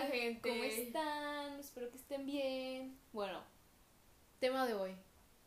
[0.00, 0.48] Hola, gente.
[0.48, 1.60] ¿Cómo están?
[1.60, 2.98] Espero que estén bien.
[3.12, 3.42] Bueno,
[4.38, 4.96] tema de hoy.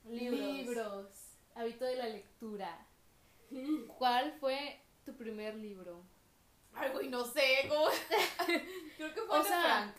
[0.05, 1.07] Libros.
[1.55, 2.85] Hábito de la lectura.
[3.97, 6.03] ¿Cuál fue tu primer libro?
[6.71, 7.87] Ay, güey, no sé, ¿cómo?
[8.97, 9.95] Creo que fue O sea, Frank.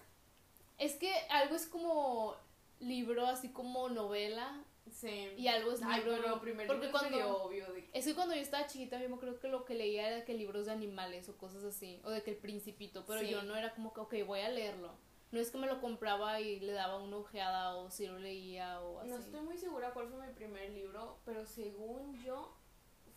[0.79, 2.36] Es que algo es como
[2.79, 5.32] libro, así como novela, Sí.
[5.37, 6.16] y algo es Ay, libro.
[6.23, 9.16] pero primer porque cuando obvio de que- Es que cuando yo estaba chiquita, yo me
[9.19, 12.23] creo que lo que leía era que libros de animales o cosas así, o de
[12.23, 13.28] que el principito, pero Sí.
[13.30, 14.92] yo no era como que, ok, voy a leerlo.
[15.33, 18.80] No es que me lo compraba y le daba una ojeada o si lo leía
[18.83, 19.11] o así.
[19.11, 22.55] No estoy muy segura cuál fue mi primer libro, pero según yo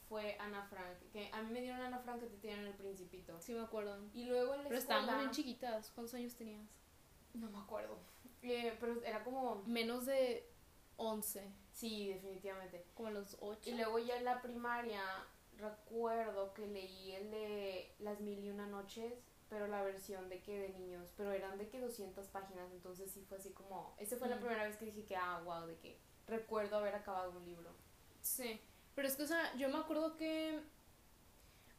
[0.10, 0.98] fue Ana Frank.
[1.12, 3.40] Que a mí me dieron Ana Frank que te tenían el principito.
[3.42, 4.00] Sí me acuerdo.
[4.14, 5.02] Y luego en la Pero escuela...
[5.02, 5.92] estábamos bien chiquitas.
[5.92, 6.66] ¿Cuántos años tenías?
[7.34, 8.00] No me acuerdo.
[8.42, 9.62] Eh, pero era como...
[9.68, 10.50] Menos de
[10.98, 12.86] 11, Sí, definitivamente.
[12.96, 13.70] como a los 8.
[13.70, 15.02] Y luego ya en la primaria
[15.58, 19.14] recuerdo que leí el de Las Mil y Una Noches,
[19.50, 23.24] pero la versión de que de niños, pero eran de que 200 páginas, entonces sí
[23.28, 26.00] fue así como, esa fue la primera vez que dije que, ah, wow, de que
[26.28, 27.72] recuerdo haber acabado un libro.
[28.22, 28.60] Sí.
[28.96, 30.60] Pero es que, o sea, yo me acuerdo que...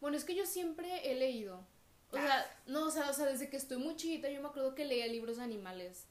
[0.01, 1.67] Bueno, es que yo siempre he leído.
[2.11, 4.75] O sea, no, o sea, o sea, desde que estoy muy chiquita yo me acuerdo
[4.75, 6.07] que leía libros de animales.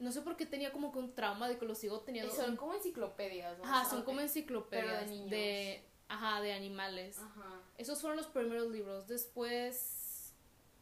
[0.00, 2.32] No sé por qué tenía como que un trauma de que lo sigo teniendo.
[2.32, 3.64] Y son como enciclopedias, ¿no?
[3.64, 4.86] Ajá, son como enciclopedias.
[4.86, 5.30] Pero de niños.
[5.30, 7.18] de- ajá, de animales.
[7.18, 7.60] Ajá.
[7.78, 9.06] Esos fueron los primeros libros.
[9.06, 10.32] Después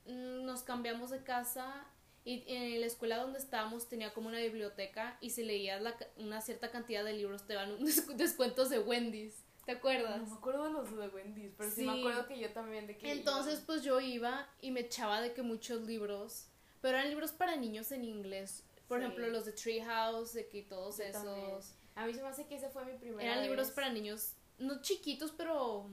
[0.07, 1.87] mm, nos cambiamos de casa
[2.25, 6.41] y en la escuela donde estábamos tenía como una biblioteca y si leías la una
[6.41, 7.77] cierta cantidad de libros te dan
[8.17, 9.35] descuentos de Wendy's.
[9.65, 10.21] ¿Te acuerdas?
[10.21, 11.87] No me acuerdo de los de Wendy's, pero sí, Sí.
[11.87, 13.13] me acuerdo que yo también de que...
[13.13, 13.67] Entonces iba.
[13.67, 16.47] pues yo iba y me echaba de que muchos libros,
[16.81, 18.65] pero eran libros para niños en inglés.
[18.89, 19.05] Por Sí.
[19.05, 21.23] ejemplo, los de Treehouse, de que todos Yo esos.
[21.25, 21.57] también.
[21.95, 23.75] A mí se me hace que ese fue mi primera Eran libros vez.
[23.75, 25.89] para niños, no chiquitos, pero...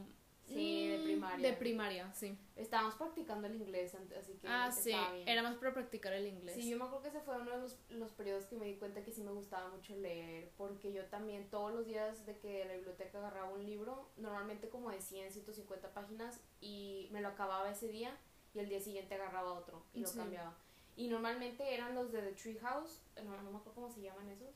[0.54, 1.50] Sí, de mm, primaria.
[1.52, 2.38] De primaria, sí.
[2.56, 5.28] Estábamos practicando el inglés, así que Ah, sí, estaba bien.
[5.28, 6.56] era más para practicar el inglés.
[6.56, 8.76] Sí, yo me acuerdo que ese fue uno de los, los periodos que me di
[8.76, 12.66] cuenta que sí me gustaba mucho leer, porque yo también todos los días de que
[12.66, 17.70] la biblioteca agarraba un libro, normalmente como de 100, 150 páginas, y me lo acababa
[17.72, 18.18] ese día,
[18.54, 20.18] y el día siguiente agarraba otro y lo Sí.
[20.18, 20.56] cambiaba.
[20.96, 24.28] Y normalmente eran los de The Tree House, no, no me acuerdo cómo se llaman
[24.30, 24.56] esos,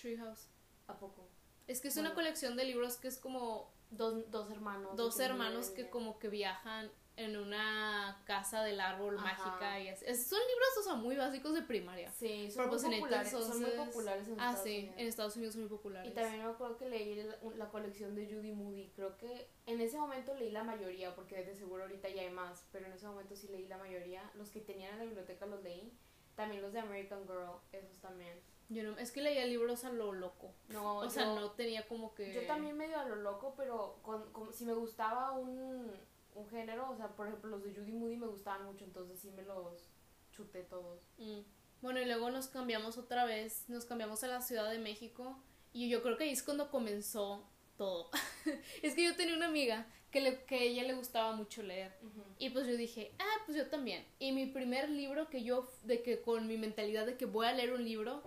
[0.00, 0.46] Treehouse.
[0.86, 1.26] ¿a poco?
[1.66, 2.10] Es que es Bueno.
[2.10, 4.96] una colección de libros que es como Dos, dos hermanos.
[4.96, 9.24] dos hermanos que como que viajan en una casa del árbol Ajá.
[9.50, 10.04] mágica y así.
[10.06, 12.10] Es- son libros, o sea, muy básicos de primaria.
[12.12, 14.94] Sí, son muy, pues en populares, son muy entonces- populares en Ah, Estados sí, Unidos.
[14.96, 16.10] en Estados Unidos son muy populares.
[16.10, 18.90] Y también me acuerdo que leí la, la colección de Judy Moody.
[18.96, 22.64] Creo que en ese momento leí la mayoría, porque de seguro ahorita ya hay más,
[22.72, 24.30] pero en ese momento sí leí la mayoría.
[24.34, 25.92] Los que tenían en la biblioteca los leí.
[26.36, 28.40] También los de American Girl, esos también.
[28.70, 30.54] Yo no, es que leía libros a lo loco.
[30.68, 32.32] No, o yo, sea, no tenía como que...
[32.32, 35.90] yo también medio a lo loco, pero con, con- si me gustaba un,
[36.36, 39.32] un género, o sea, por ejemplo, los de Judy Moody me gustaban mucho, entonces sí
[39.32, 39.90] me los
[40.30, 41.00] chuté todos.
[41.18, 41.40] Mm.
[41.82, 45.36] Bueno, y luego nos cambiamos otra vez, nos cambiamos a la Ciudad de México
[45.72, 47.44] y yo creo que ahí es cuando comenzó
[47.76, 48.10] todo.
[48.82, 51.92] es que yo tenía una amiga que, le, que a ella le gustaba mucho leer
[52.38, 54.06] y pues yo dije, ah, pues yo también.
[54.18, 57.52] Y mi primer libro que yo, de que con mi mentalidad de que voy a
[57.52, 58.22] leer un libro,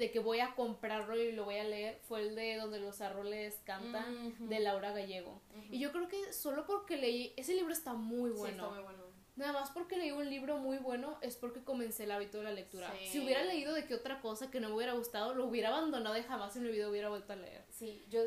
[0.00, 3.00] de que voy a comprarlo y lo voy a leer, fue el de Donde los
[3.02, 5.40] árboles cantan, de Laura Gallego.
[5.70, 8.64] Y yo creo que solo porque leí, ese libro está muy Sí, bueno.
[8.64, 9.04] está muy bueno.
[9.36, 12.52] Nada más porque leí un libro muy bueno es porque comencé el hábito de la
[12.52, 12.92] lectura.
[12.98, 13.06] Sí.
[13.08, 16.16] Si hubiera leído de qué otra cosa que no me hubiera gustado, lo hubiera abandonado
[16.16, 17.64] y jamás en mi vida hubiera vuelto a leer.
[17.70, 18.20] Sí, yo,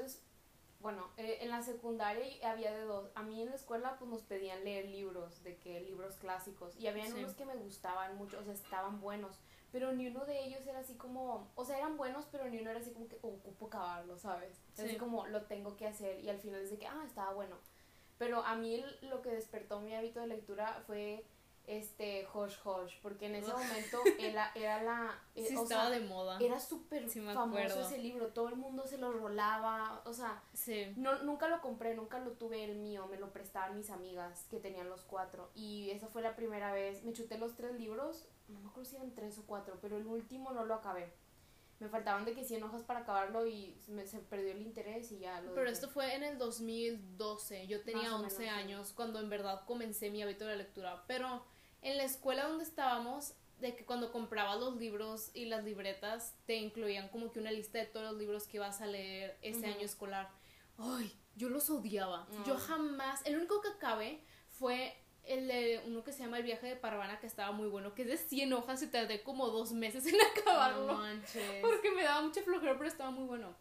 [0.79, 3.09] bueno, eh, en la secundaria había de dos.
[3.15, 6.75] A mí en la escuela pues nos pedían leer libros, de que libros clásicos.
[6.79, 7.17] Y habían Sí.
[7.19, 9.39] unos que me gustaban mucho, o sea, estaban buenos.
[9.73, 12.69] Pero ni uno de ellos era así como, o sea, eran buenos, pero ni uno
[12.69, 14.55] era así como que "Oh, ocupo acabarlo, ¿sabes?
[14.75, 14.83] Sí.
[14.83, 17.57] Así como lo tengo que hacer y al final es de que, ah, estaba bueno.
[18.19, 21.25] Pero a mí lo que despertó mi hábito de lectura fue
[21.65, 25.19] este Hosh Hosh, porque en ese momento era, era la...
[25.33, 26.37] eh, Sí, o estaba sea, de moda.
[26.41, 30.93] era súper Sí, famoso ese libro, todo el mundo se lo rolaba, o sea, Sí.
[30.97, 34.59] no, nunca lo compré, nunca lo tuve el mío, me lo prestaban mis amigas que
[34.59, 38.59] tenían los cuatro y esa fue la primera vez, me chuté los tres libros, no
[38.61, 41.11] me acuerdo si eran tres o cuatro, pero el último no lo acabé.
[41.79, 45.19] Me faltaban de que 100 hojas para acabarlo y me, se perdió el interés y
[45.19, 45.73] ya lo Pero dejé.
[45.73, 47.67] esto fue en el 2012.
[47.67, 48.59] Yo tenía Más o 11 menos, sí.
[48.61, 51.03] años cuando en verdad comencé mi hábito de la lectura.
[51.07, 51.43] Pero
[51.81, 56.55] en la escuela donde estábamos, de que cuando comprabas los libros y las libretas, te
[56.55, 59.81] incluían como que una lista de todos los libros que ibas a leer ese año
[59.85, 60.29] escolar.
[60.77, 62.27] Ay, yo los odiaba.
[62.45, 63.21] Yo jamás.
[63.25, 64.95] El único que acabé fue
[65.25, 68.01] el de uno que se llama El viaje de Parvana, que estaba muy bueno, que
[68.03, 70.87] es de 100 hojas y tardé como dos meses en acabarlo.
[70.87, 71.61] No manches.
[71.61, 73.55] Porque me daba mucha flojera, pero estaba muy bueno.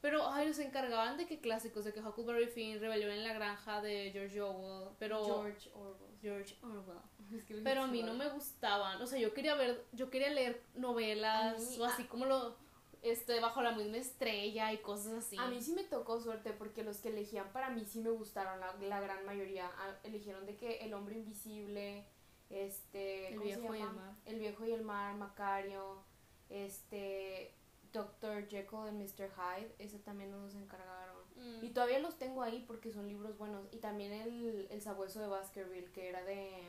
[0.00, 3.80] Pero, ay, los encargaban de que clásicos, de que Huckleberry Finn, Rebelión en la Granja
[3.80, 5.24] de George Orwell, pero...
[5.24, 6.18] George Orwell.
[6.20, 6.98] George Orwell.
[7.34, 10.10] Es que lo Pero a mí no me gustaban, o sea, yo quería ver, yo
[10.10, 12.54] quería leer novelas, mí- o así como lo,
[13.04, 15.36] este, bajo la misma estrella y cosas así.
[15.38, 18.58] A mí sí me tocó suerte porque los que elegían para mí sí me gustaron,
[18.58, 19.70] la, la gran mayoría.
[19.78, 22.06] Ah, Eligieron de que El Hombre Invisible,
[22.48, 23.28] este...
[23.28, 24.14] El ¿cómo se viejo y el mar.
[24.24, 26.02] El Viejo y el Mar, Macario,
[26.48, 27.54] este...
[27.92, 28.48] Dr.
[28.48, 29.30] Jekyll y Mr.
[29.30, 31.16] Hyde, ese también nos encargaron.
[31.36, 31.64] Mm.
[31.64, 33.68] Y todavía los tengo ahí porque son libros buenos.
[33.70, 36.64] Y también el, el Sabueso de Baskerville, que era de,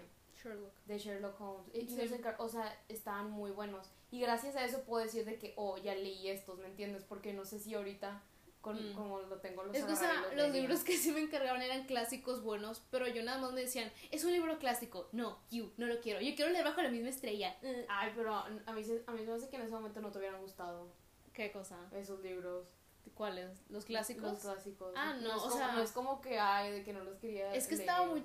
[0.46, 0.74] Sherlock.
[0.86, 1.68] de Sherlock Holmes.
[1.74, 2.00] Y Sí.
[2.38, 3.88] o sea, estaban muy buenos.
[4.12, 7.04] Y gracias a eso puedo decir de que, oh, ya leí estos, ¿me entiendes?
[7.04, 8.22] Porque no sé si ahorita,
[8.62, 8.94] con, Mm.
[8.96, 11.86] como lo tengo, los Es que, o sea, los libros que sí me encargaban eran
[11.86, 15.08] clásicos buenos, pero yo nada más me decían, es un libro clásico.
[15.12, 16.20] No, you, no lo quiero.
[16.22, 17.56] Yo quiero leer bajo la misma estrella.
[17.62, 17.68] Mm.
[17.90, 20.18] Ay, pero a mí, se- a mí me hace que en ese momento no te
[20.20, 20.88] hubieran gustado
[21.34, 21.78] ¿Qué cosa?
[21.92, 22.74] esos libros.
[23.14, 23.62] ¿Cuáles?
[23.70, 24.24] ¿Los clásicos?
[24.24, 24.94] Los clásicos.
[24.98, 27.18] Ah, no, es o como- sea- No es como que, ay, de que no los
[27.20, 27.88] quería Es que leer.
[27.90, 28.24] estaba muy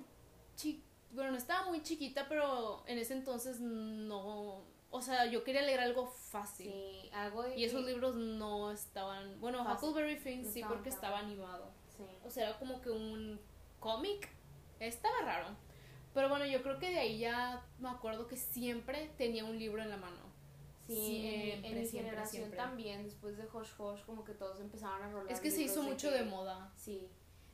[0.55, 5.61] chiquita, bueno, no estaba muy chiquita, pero en ese entonces no, o sea, yo quería
[5.61, 6.71] leer algo fácil.
[6.71, 9.89] Sí, algo Y esos libros no estaban, bueno, Fácil.
[9.89, 11.71] Huckleberry Finn No sí porque estaba animado.
[11.97, 12.03] Sí.
[12.25, 13.39] O sea, era como que un
[13.79, 14.29] cómic.
[14.79, 15.47] Estaba raro.
[16.13, 19.81] Pero bueno, yo creo que de ahí ya me acuerdo que siempre tenía un libro
[19.81, 20.31] en la mano.
[20.87, 22.57] Sí, Siempre, en, en mi siempre, generación siempre.
[22.57, 25.31] también, después de Hosh Hosh, como que todos empezaron a rolar.
[25.31, 26.73] Es que se hizo mucho de que- moda.
[26.75, 27.07] Sí,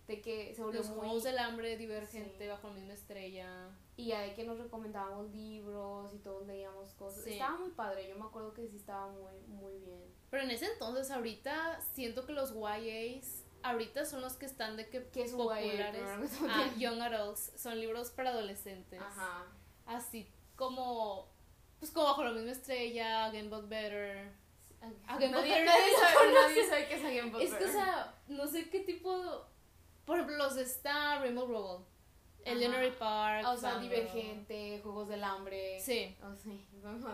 [0.07, 1.00] de que se volvió Los muy...
[1.00, 2.48] Juegos del Hambre, Divergente, Sí.
[2.50, 3.69] Bajo la misma estrella.
[3.98, 7.24] Y ya de que nos recomendábamos libros y todos leíamos cosas.
[7.24, 7.33] Sí.
[7.33, 10.04] Estaba muy padre, yo me acuerdo que sí estaba muy, muy bien.
[10.30, 14.88] Pero en ese entonces, ahorita, siento que los YAs, ahorita son los que están de
[14.89, 15.38] que ¿Qué es YA?
[15.38, 16.04] populares.
[16.31, 16.48] Que todo.
[16.50, 19.01] Ah, Young Adults, son libros para adolescentes.
[19.01, 19.45] Ajá.
[19.86, 21.27] Así como,
[21.80, 24.31] pues como Bajo la misma estrella, Again But Better.
[25.07, 25.65] Again But Better.
[25.65, 27.71] nadie ¿no sabe, nadie sabe qué es Again But Es que, o Better.
[27.74, 29.45] sea, no sé qué tipo.
[30.07, 32.51] Por ejemplo, los de Star, Rainbow Rowell, Ajá.
[32.51, 33.45] Eleanor Park.
[33.48, 33.77] O sea.
[33.77, 35.80] Divergente, Juegos del Hambre.
[35.81, 36.18] Sí.
[36.24, 36.65] O sí,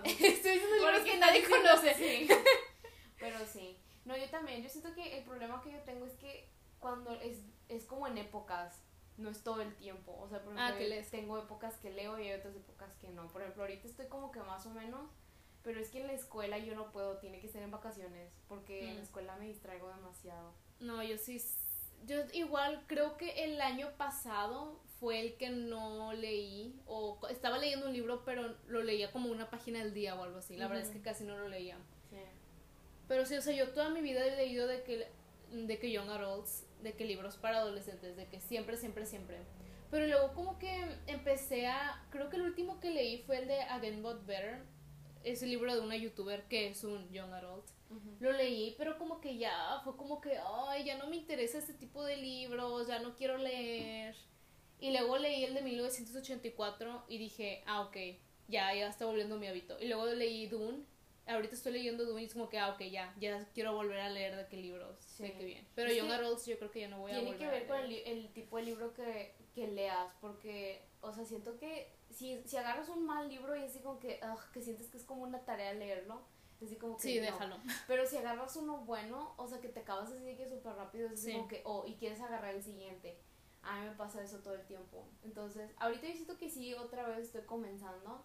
[0.05, 1.93] Estoy diciendo libros que nadie conoce.
[1.95, 2.27] sí.
[3.19, 3.77] Pero sí.
[4.05, 4.61] No, yo también.
[4.63, 6.47] Yo siento que el problema que yo tengo es que
[6.79, 8.79] cuando es, es como en épocas,
[9.17, 10.15] no es todo el tiempo.
[10.19, 11.09] O sea, por Ah, ejemplo, ¿qué yo lees?
[11.09, 13.27] tengo épocas que leo y hay otras épocas que no.
[13.29, 15.09] Por ejemplo, ahorita estoy como que más o menos.
[15.63, 18.29] Pero es que en la escuela yo no puedo, tiene que ser en vacaciones.
[18.49, 18.97] Porque en Mm.
[18.97, 20.53] la escuela me distraigo demasiado.
[20.81, 21.41] No, yo sí.
[22.05, 26.79] Yo igual creo que el año pasado fue el que no leí.
[26.85, 30.37] O estaba leyendo un libro, pero lo leía como una página al día o algo
[30.37, 30.57] así.
[30.57, 31.77] La verdad es que casi no lo leía.
[32.09, 32.17] Sí.
[33.07, 35.07] Pero sí, o sea, yo toda mi vida he leído de que,
[35.51, 39.37] de que Young Adults, de que libros para adolescentes, de que siempre, siempre, siempre.
[39.91, 43.61] Pero luego como que empecé a, creo que el último que leí fue el de
[43.61, 44.63] Again But Better,
[45.23, 47.65] ese libro de una youtuber que es un Young Adult.
[48.19, 50.37] Lo leí, pero como que ya fue como que,
[50.67, 54.15] ay, ya no me interesa este tipo de libros, ya no quiero leer.
[54.79, 57.97] Y luego leí el de 1984 y dije, ah, ok,
[58.47, 59.79] ya, ya está volviendo mi hábito.
[59.79, 60.83] Y luego leí Dune.
[61.25, 64.09] Ahorita estoy leyendo Dune y es como que, ah, ok, ya, ya quiero volver a
[64.09, 64.99] leer de qué libros.
[64.99, 65.23] Sí.
[65.23, 65.67] De qué bien.
[65.73, 67.51] Pero Young que Adults yo creo que ya no voy a Tiene volver que a
[67.51, 71.93] ver con el, el tipo de libro que, que leas, porque, o sea, siento que
[72.09, 75.03] si, si agarras un mal libro y así como que, ugh, que sientes que es
[75.03, 76.21] como una tarea leerlo,
[76.63, 77.25] así como que Sí, no.
[77.25, 77.57] déjalo.
[77.87, 81.09] Pero si agarras uno bueno, o sea, que te acabas así de que súper rápido,
[81.09, 81.33] es Sí.
[81.33, 83.17] como que, oh, y quieres agarrar el siguiente.
[83.61, 85.05] A mí me pasa eso todo el tiempo.
[85.23, 88.23] Entonces, ahorita yo siento que sí, otra vez estoy comenzando,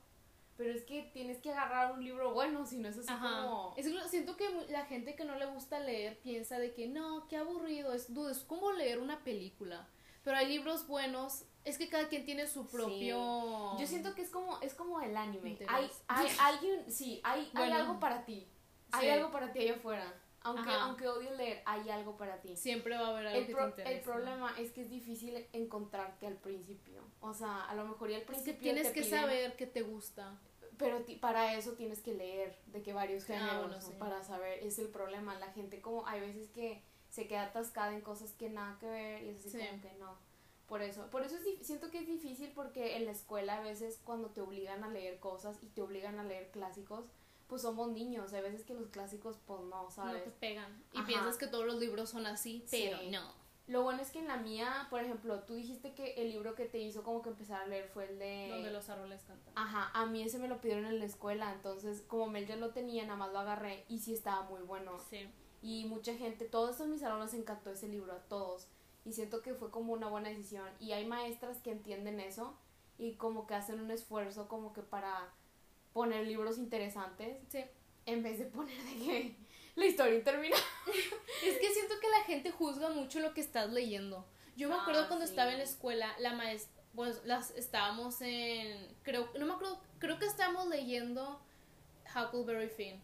[0.56, 3.44] pero es que tienes que agarrar un libro bueno, si no es así Ajá.
[3.44, 3.74] como...
[3.76, 7.36] Es siento que la gente que no le gusta leer piensa de que no, qué
[7.36, 9.86] aburrido, es, dude, es como leer una película.
[10.28, 13.78] Pero hay libros buenos, es que cada quien tiene su propio...
[13.78, 15.48] Yo siento que es como, es como el anime.
[15.52, 15.72] Interés.
[15.74, 18.46] Hay, hay alguien, sí, hay, hay algo para ti.
[18.92, 19.08] Hay Sí.
[19.10, 20.14] algo para ti allá afuera.
[20.42, 20.82] Aunque, Ajá.
[20.82, 22.58] aunque odio leer, hay algo para ti.
[22.58, 25.46] Siempre va a haber algo El, que pro- te el problema es que es difícil
[25.54, 27.00] encontrarte al principio.
[27.20, 29.56] O sea, a lo mejor y al es principio que tienes te que piden- saber
[29.56, 30.38] qué te gusta.
[30.76, 33.80] Pero para eso tienes que leer de que varios Ah, géneros bueno, ¿no?
[33.80, 33.92] sí.
[33.98, 34.58] para saber.
[34.62, 35.38] Es el problema.
[35.38, 39.22] La gente como hay veces que se queda atascada en cosas que nada que ver
[39.24, 39.66] y es así Sí.
[39.66, 40.16] como que no.
[40.68, 44.00] Por eso, por eso es siento que es difícil porque en la escuela a veces
[44.04, 47.06] cuando te obligan a leer cosas y te obligan a leer clásicos,
[47.46, 48.34] pues somos niños.
[48.34, 50.24] Hay veces que los clásicos pues no, No ¿sabes?
[50.24, 50.84] te pegan.
[50.92, 51.06] Y Ajá.
[51.06, 53.08] piensas que todos los libros son así, pero Sí.
[53.10, 53.32] no.
[53.66, 56.64] Lo bueno es que en la mía, por ejemplo, tú dijiste que el libro que
[56.64, 58.48] te hizo como que empezar a leer fue el de...
[58.50, 59.52] Donde los árboles cantan.
[59.56, 62.70] Ajá, a mí ese me lo pidieron en la escuela, entonces como Mel ya lo
[62.70, 64.98] tenía, nada más lo agarré y sí estaba muy bueno.
[65.10, 65.28] Sí.
[65.62, 68.66] Y mucha gente, todos en mis salones les encantó ese libro, a todos.
[69.04, 70.68] Y siento que fue como una buena decisión.
[70.80, 72.56] Y hay maestras que entienden eso
[72.98, 75.32] y como que hacen un esfuerzo como que para
[75.92, 77.64] poner libros interesantes Sí.
[78.06, 79.36] en vez de poner de que
[79.76, 80.62] la historia interminable.
[81.44, 84.24] Es que siento que la gente juzga mucho lo que estás leyendo.
[84.56, 85.30] Yo me Ah, acuerdo cuando sí.
[85.30, 90.18] estaba en la escuela, la maestra, pues las estábamos en, creo, no me acuerdo, creo
[90.18, 91.40] que estábamos leyendo
[92.14, 93.00] Huckleberry Finn.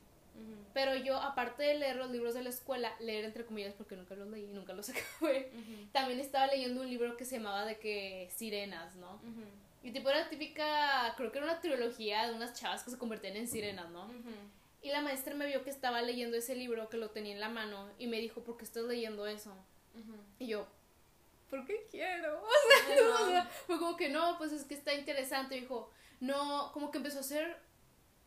[0.73, 4.17] Pero yo, aparte de leer los libros de la escuela, leer entre comillas porque nunca
[4.17, 5.50] los leí, nunca los acabé,
[5.93, 9.21] también estaba leyendo un libro que se llamaba de que Sirenas, ¿no?
[9.85, 13.37] Y tipo era típica, creo que era una trilogía de unas chavas que se convertían
[13.37, 14.09] en sirenas, ¿no?
[14.83, 17.49] Y la maestra me vio que estaba leyendo ese libro, que lo tenía en la
[17.49, 19.55] mano, y me dijo, ¿por qué estás leyendo eso?
[20.38, 20.67] Y yo,
[21.50, 22.43] ¿por qué quiero?
[22.45, 25.57] O sea, o sea, fue como que no, pues es que está interesante.
[25.57, 27.57] Y dijo, no, como que empezó a hacer,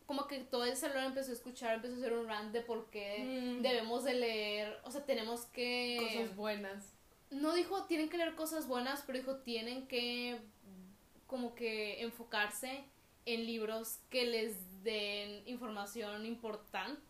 [0.08, 2.88] como que todo el salón empezó a escuchar, empezó a hacer un rant de por
[2.88, 3.18] qué
[3.58, 3.60] Mm.
[3.62, 5.98] debemos de leer, o sea, tenemos que...
[6.14, 6.94] Cosas buenas.
[7.30, 10.40] No dijo tienen que leer cosas buenas, pero dijo tienen que
[11.26, 12.84] como que enfocarse
[13.26, 17.02] en libros que les den información importante.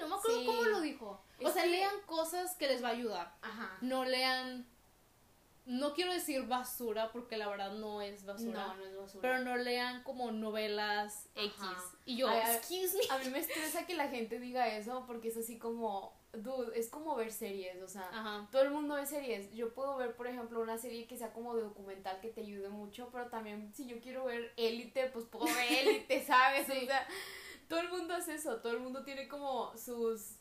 [0.00, 0.46] No me acuerdo Sí.
[0.46, 1.22] cómo lo dijo.
[1.40, 3.32] O Es sea, que- lean cosas que les va a ayudar.
[3.42, 3.78] Ajá.
[3.80, 4.66] No lean.
[5.70, 8.66] No quiero decir basura porque la verdad no es basura.
[8.66, 9.22] No, no es basura.
[9.22, 11.54] Pero no lean como novelas X.
[11.60, 11.80] Ajá.
[12.04, 13.04] Y yo, Ay, excuse me.
[13.14, 16.88] A mí me estresa que la gente diga eso porque es así como, dude, es
[16.88, 18.48] como ver series, o sea, Ajá.
[18.50, 19.52] todo el mundo ve series.
[19.52, 22.68] Yo puedo ver, por ejemplo, una serie que sea como de documental que te ayude
[22.68, 26.66] mucho, pero también si yo quiero ver élite, pues puedo ver élite, ¿sabes?
[26.66, 26.78] Sí.
[26.82, 27.06] O sea,
[27.68, 30.39] todo el mundo hace eso, todo el mundo tiene como sus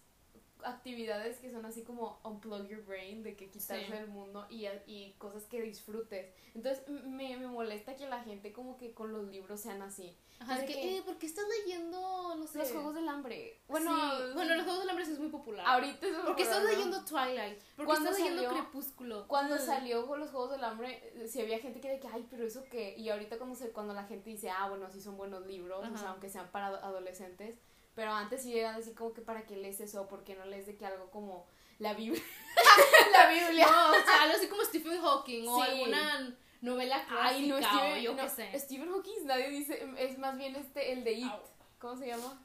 [0.63, 3.91] actividades que son así como unplug your brain, de que quitarse Sí.
[3.91, 6.33] del mundo y, y cosas que disfrutes.
[6.55, 10.15] Entonces me, me molesta que la gente como que con los libros sean así.
[10.41, 11.99] Ajá, de que, que- eh, ¿por qué estás leyendo,
[12.35, 12.59] no sé?
[12.59, 13.59] Los Juegos del Hambre.
[13.67, 14.33] Bueno, Sí.
[14.33, 15.65] bueno, los Juegos del Hambre es muy popular.
[15.67, 17.59] ahorita es ¿Por qué estás leyendo Twilight?
[17.75, 18.49] ¿Por qué ¿Cuándo estás leyendo?
[18.53, 19.27] Crepúsculo?
[19.27, 19.59] Cuando Mm.
[19.59, 22.45] salió con los Juegos del Hambre, eh, sí había gente que de que, ay, pero
[22.45, 22.95] eso qué.
[22.97, 25.97] Y ahorita cuando, se, cuando la gente dice, ah, bueno, sí son buenos libros, o
[25.97, 27.57] sea, aunque sean para ado- adolescentes.
[27.99, 30.07] Pero antes sí era así como que, ¿para qué lees eso?
[30.07, 31.45] ¿Por qué no lees de que algo como
[31.79, 32.23] la Biblia?
[33.11, 33.65] la Biblia.
[33.69, 35.69] No, o sea, algo así como Stephen Hawking o Sí.
[35.69, 38.57] alguna novela clásica Ay, no, o Stephen, yo no, qué sé.
[38.57, 41.25] Stephen Hawking, nadie dice, es más bien este, el de It.
[41.29, 41.41] Au.
[41.77, 42.41] ¿Cómo se llama?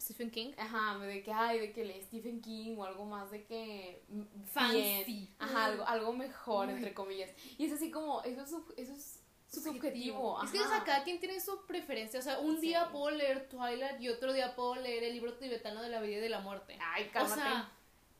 [0.00, 0.52] Stephen King.
[0.56, 4.04] Ajá, de que, ay, de que lee Stephen King o algo más de que...
[4.52, 5.04] Fancy.
[5.04, 5.34] bien.
[5.40, 6.74] Ajá, algo, algo mejor, Uy.
[6.74, 7.32] entre comillas.
[7.58, 10.42] Y es así como, eso es, eso es subjetivo.
[10.42, 12.20] Es que o sea, cada quien tiene su preferencia.
[12.20, 12.68] O sea, un Sí.
[12.68, 16.16] día puedo leer Twilight y otro día puedo leer el libro tibetano de la vida
[16.18, 16.78] y de la muerte.
[16.80, 17.40] Ay, O cálmate.
[17.40, 17.72] sea,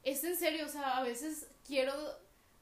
[0.03, 1.93] es en serio, o sea, a veces quiero,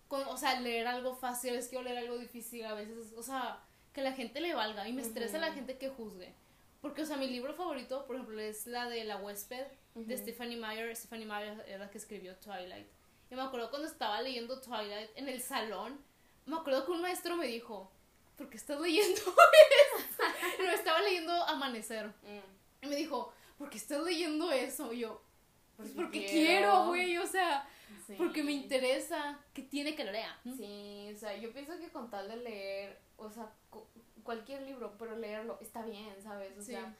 [0.08, 3.22] con- o sea, leer algo fácil, a veces quiero leer algo difícil, a veces, o
[3.22, 3.60] sea,
[3.92, 5.56] que la gente le valga y me estresa la Ujú.
[5.56, 6.34] gente que juzgue.
[6.80, 10.22] Porque, o sea, mi libro favorito, por ejemplo, es la de La huésped de Ujú.
[10.22, 10.94] Stephanie Meyer.
[10.96, 12.86] Stephanie Meyer era la que escribió Twilight.
[13.30, 15.98] Y me acuerdo cuando estaba leyendo Twilight en el salón,
[16.46, 17.90] me acuerdo que un maestro me dijo,
[18.36, 20.24] ¿por qué estás leyendo esto?
[20.62, 22.06] No, estaba leyendo Amanecer.
[22.22, 24.92] Mm, Y me dijo, ¿por qué estás leyendo eso?
[24.92, 25.22] Y yo,
[25.76, 26.86] pues Porque porque quiero.
[26.86, 27.68] güey, o sea,
[28.06, 28.14] sí.
[28.16, 30.38] porque me interesa que tiene que lo lea.
[30.56, 33.86] Sí, o sea, yo pienso que con tal de leer, o sea, cu-
[34.22, 36.56] cualquier libro, pero leerlo está bien, ¿sabes?
[36.58, 36.72] O Sí.
[36.72, 36.94] sea,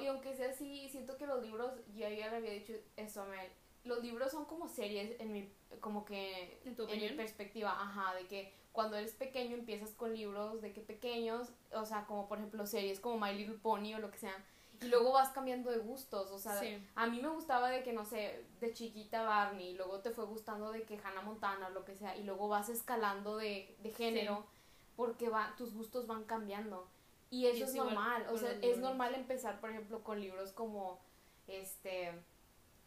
[0.00, 3.26] y aunque sea así, siento que los libros, ya ya le había dicho eso a
[3.26, 3.48] Mel,
[3.86, 5.50] los libros son como series en mi,
[5.80, 10.60] como que, ¿En tu mi perspectiva, ajá, de que cuando eres pequeño empiezas con libros
[10.60, 14.10] de que pequeños, o sea, como por ejemplo series como My Little Pony o lo
[14.10, 14.34] que sea,
[14.82, 16.76] y luego vas cambiando de gustos, o sea, Sí.
[16.94, 20.26] a mí me gustaba de que, no sé, de chiquita Barney, y luego te fue
[20.26, 23.90] gustando de que Hannah Montana o lo que sea, y luego vas escalando de, de
[23.92, 24.44] género,
[24.94, 26.86] porque va, tus gustos van cambiando.
[27.30, 30.52] Y eso Y es, es normal, o sea, es normal empezar, por ejemplo, con libros
[30.52, 31.00] como,
[31.48, 32.12] este,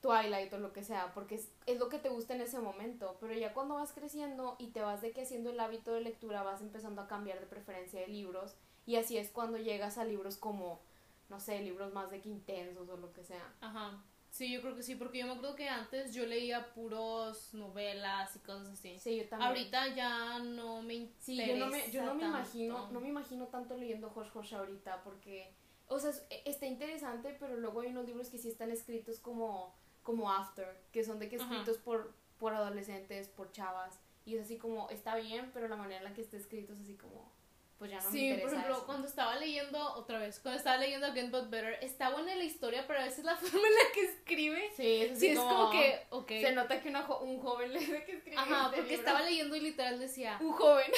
[0.02, 3.18] Twilight o lo que sea, porque es, es lo que te gusta en ese momento,
[3.20, 6.42] pero ya cuando vas creciendo y te vas de que haciendo el hábito de lectura,
[6.44, 10.38] vas empezando a cambiar de preferencia de libros, y así es cuando llegas a libros
[10.38, 10.80] como,
[11.28, 13.54] no sé, libros más de que intensos o lo que sea.
[13.62, 14.02] Ajá.
[14.32, 18.36] Sí, yo creo que sí, porque yo me acuerdo que antes yo leía puros novelas
[18.36, 18.98] y cosas así.
[19.00, 19.50] Sí, yo también.
[19.50, 23.10] Ahorita ya no me interesa Sí, yo no me, yo no me imagino, no me
[23.10, 25.52] imagino tanto leyendo Josh Josh ahorita porque,
[25.88, 29.74] o sea, es- está interesante, pero luego hay unos libros que sí están escritos como,
[30.04, 31.46] como After, que son de que Ajá.
[31.46, 35.98] escritos por, por adolescentes, por chavas, y es así como, está bien, pero la manera
[35.98, 37.32] en la que está escrito es así como,
[37.78, 38.86] pues ya no me Sí, interesa por ejemplo, eso.
[38.86, 42.86] cuando estaba leyendo, otra vez, cuando estaba leyendo Again But Better, está buena la historia,
[42.88, 45.70] pero a veces la forma en la que escribe, Sí, es así sí, es como
[45.72, 48.96] que, se nota que una jo- un joven de que escribe Ajá, este porque libro.
[49.08, 50.92] estaba leyendo y literal decía, Un joven.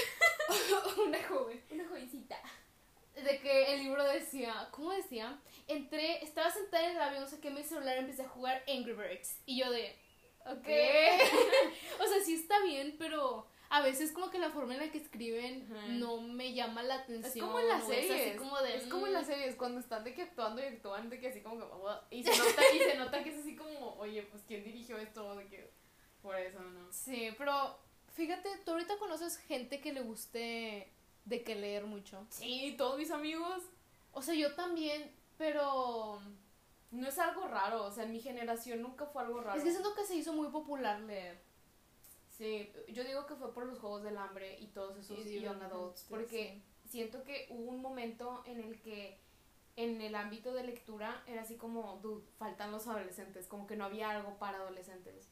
[1.08, 1.63] una joven.
[1.72, 2.39] Una jovencita.
[3.15, 5.39] de que el libro decía, ¿cómo decía?
[5.68, 9.38] Entré, estaba sentada en el avión, saqué mi celular y empecé a jugar Angry Birds.
[9.46, 9.96] Y yo de,
[10.46, 10.68] ok.
[12.00, 14.98] o sea, sí está bien, pero a veces como que la forma en la que
[14.98, 15.88] escriben Ajá.
[15.88, 17.25] no me llama la atención.
[17.25, 18.30] Es como en las o es series.
[18.30, 20.65] así como de, es como en mm, las series, cuando están de que actuando y
[20.65, 22.15] actúan de que así como que.
[22.15, 25.36] Y se nota, y se nota que es así como, oye, pues quién dirigió esto,
[25.36, 25.72] de que.
[26.22, 26.91] Por eso, ¿no?
[26.91, 27.80] Sí, pero
[28.13, 30.91] fíjate, tú ahorita conoces gente que le guste
[31.25, 32.25] de que leer mucho.
[32.30, 33.63] Sí, todos mis amigos.
[34.12, 36.21] O sea, yo también, pero
[36.91, 39.57] No es algo raro, o sea, en mi generación nunca fue algo raro.
[39.57, 41.41] es que siento que se hizo muy popular leer.
[42.29, 45.62] Sí, yo digo que fue por los Juegos del Hambre y todos esos Y young
[45.63, 49.19] adults, porque siento que hubo un momento en el que
[49.77, 53.86] en el ámbito de lectura era así como, dude, faltan los adolescentes, como que no
[53.86, 55.29] había algo para adolescentes,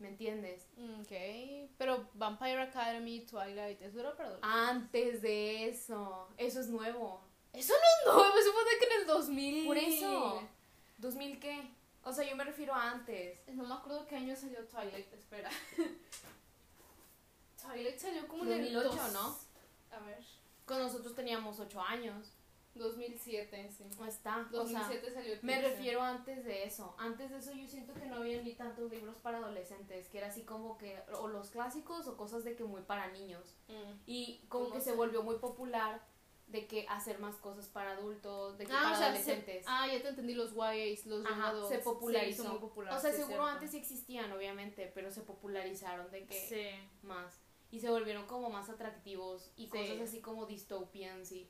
[0.00, 0.66] ¿me entiendes?
[1.00, 4.50] Ok, pero Vampire Academy, Twilight, eso era para adultos.
[4.50, 7.31] Antes de eso, eso es nuevo.
[7.52, 9.66] Eso no es nuevo, eso fue de que en el 2000.
[9.66, 10.42] Por eso,
[11.00, 11.70] ¿2000 qué?
[12.04, 13.38] O sea, yo me refiero a antes.
[13.48, 15.50] No me acuerdo qué año salió Twilight, espera.
[17.62, 19.96] Twilight salió como en el 2008, dos- ¿no?
[19.96, 20.18] A ver.
[20.66, 22.32] Cuando nosotros teníamos 8 años.
[22.74, 23.84] 2007, sí.
[24.00, 24.38] No está.
[24.38, 25.34] o sea, 2007 salió.
[25.42, 25.68] Me 15.
[25.68, 26.94] refiero antes de eso.
[26.98, 30.28] Antes de eso yo siento que no había ni tantos libros para adolescentes, que era
[30.28, 33.44] así como que o los clásicos o cosas de que muy para niños.
[33.68, 33.92] Mm.
[34.06, 36.00] Y como ¿Cómo que se se- volvió muy popular
[36.52, 39.64] de que hacer más cosas para adultos, de que Ah, para o sea, se- adolescentes.
[39.66, 42.42] ah, ya te entendí, los YAs, los Ajá, se popularizó.
[42.42, 46.26] Hizo muy popular, o sea, sí, seguro antes sí existían, obviamente, pero se popularizaron de
[46.26, 47.06] que Sí.
[47.06, 47.40] más.
[47.70, 49.70] Y se volvieron como más atractivos y Sí.
[49.70, 51.48] cosas así como dystopians y...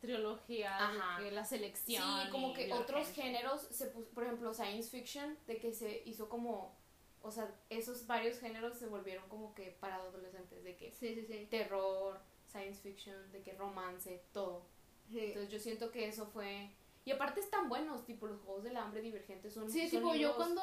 [0.00, 1.18] Trilogía, Ajá.
[1.22, 2.02] de que la selección.
[2.02, 3.22] Sí, como que otros gente.
[3.22, 6.76] géneros, se pus- por ejemplo, science fiction, de que se hizo como,
[7.22, 11.24] o sea, esos varios géneros se volvieron como que para adolescentes, de que Sí, sí,
[11.26, 11.46] sí.
[11.50, 12.20] terror,
[12.54, 14.66] science fiction, de que romance, todo.
[15.10, 16.70] Sí, Entonces yo siento que eso fue...
[17.04, 19.70] Y aparte están buenos, tipo los Juegos del Hambre, Divergentes, son...
[19.70, 20.62] Sí, son tipo, yo libros- cuando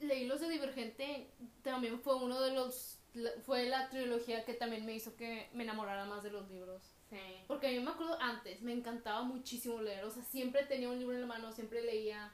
[0.00, 1.30] leí los de Divergente,
[1.62, 2.96] también fue uno de los.
[3.44, 6.94] Fue la trilogía que también me hizo que me enamorara más de los libros.
[7.10, 7.18] Sí.
[7.48, 10.04] Porque yo me acuerdo antes, me encantaba muchísimo leer.
[10.04, 12.32] O sea, siempre tenía un libro en la mano, siempre leía.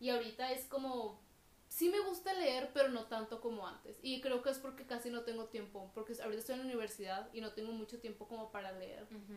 [0.00, 1.22] Y ahorita es como.
[1.78, 4.00] Sí me gusta leer, pero no tanto como antes.
[4.02, 5.92] Y creo que es porque casi no tengo tiempo.
[5.94, 9.04] Porque ahorita estoy en la universidad y no tengo mucho tiempo como para leer.
[9.04, 9.34] Ujú.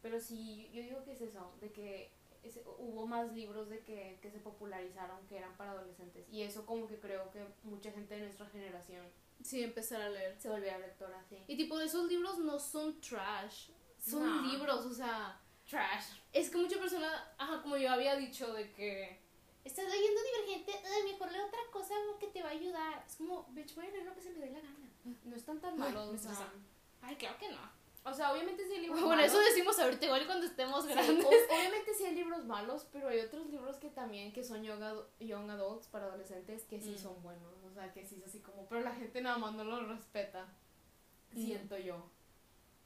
[0.00, 2.12] Pero sí, yo digo que es eso, de que
[2.44, 6.28] ese- hubo más libros de que, que se popularizaron que eran para adolescentes.
[6.30, 9.04] Y eso como que creo que mucha gente de nuestra generación
[9.42, 10.36] Sí, empezar a leer.
[10.38, 11.38] se volviera lectora, sí.
[11.48, 13.70] Y tipo, esos libros no son trash.
[13.98, 14.52] Son No.
[14.52, 15.40] libros, o sea.
[15.68, 16.04] Trash.
[16.32, 19.23] Es que mucha persona, ajá, como yo había dicho, de que
[19.64, 23.04] estás leyendo Divergente, ay, mejor lee otra cosa que te va a ayudar.
[23.06, 24.90] Es como, bitch, voy a leer lo que se me dé la gana.
[25.24, 26.12] No están tan Ay, malos.
[26.12, 26.52] me o sea, estresa.
[27.02, 27.58] Ay, claro que no.
[28.04, 29.32] o sea, obviamente sí hay libros Bueno, malos.
[29.32, 31.24] eso decimos ahorita, igual cuando estemos grandes.
[31.26, 35.06] obviamente sí hay libros malos, pero hay otros libros que también que son young, adu-
[35.20, 36.98] young adults para adolescentes que sí Mm.
[36.98, 37.52] son buenos.
[37.64, 40.46] O sea, que sí es así como, pero la gente nada más no los respeta.
[41.32, 41.44] Mm.
[41.44, 42.10] Siento yo.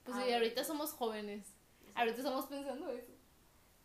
[0.05, 1.47] Pues Ah, sí, ahorita somos jóvenes.
[1.95, 3.13] Ahorita estamos pensando eso.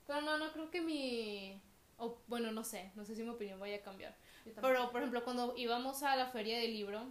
[0.07, 1.61] Pero no, no creo que mi...
[1.97, 4.15] O, bueno, no sé, no sé si mi opinión vaya a cambiar.
[4.61, 7.05] Pero, por ejemplo, cuando íbamos a la feria del libro,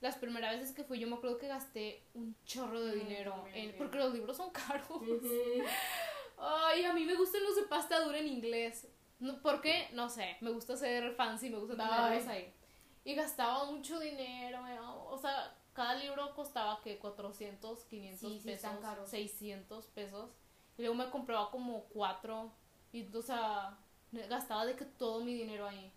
[0.00, 3.44] las primeras veces que fui, yo me acuerdo que gasté un chorro de Mm, dinero.
[3.54, 3.74] en- sí.
[3.78, 4.88] porque los libros son caros.
[4.90, 5.62] Ujú.
[6.38, 8.88] Ay, a mí me gustan los de pasta dura en inglés.
[9.20, 9.88] No, ¿Por qué?
[9.92, 10.36] No sé.
[10.40, 12.52] Me gusta ser fancy, me gusta tenerlos ahí.
[13.04, 14.66] Y gastaba mucho dinero.
[14.66, 19.08] eh, O sea, cada libro costaba que 400, 500 Sí, sí, pesos, caros.
[19.10, 20.30] 600 pesos.
[20.76, 22.52] Y luego me compraba como cuatro.
[22.92, 23.78] Y, o sea,
[24.28, 25.92] gastaba de que todo mi dinero ahí.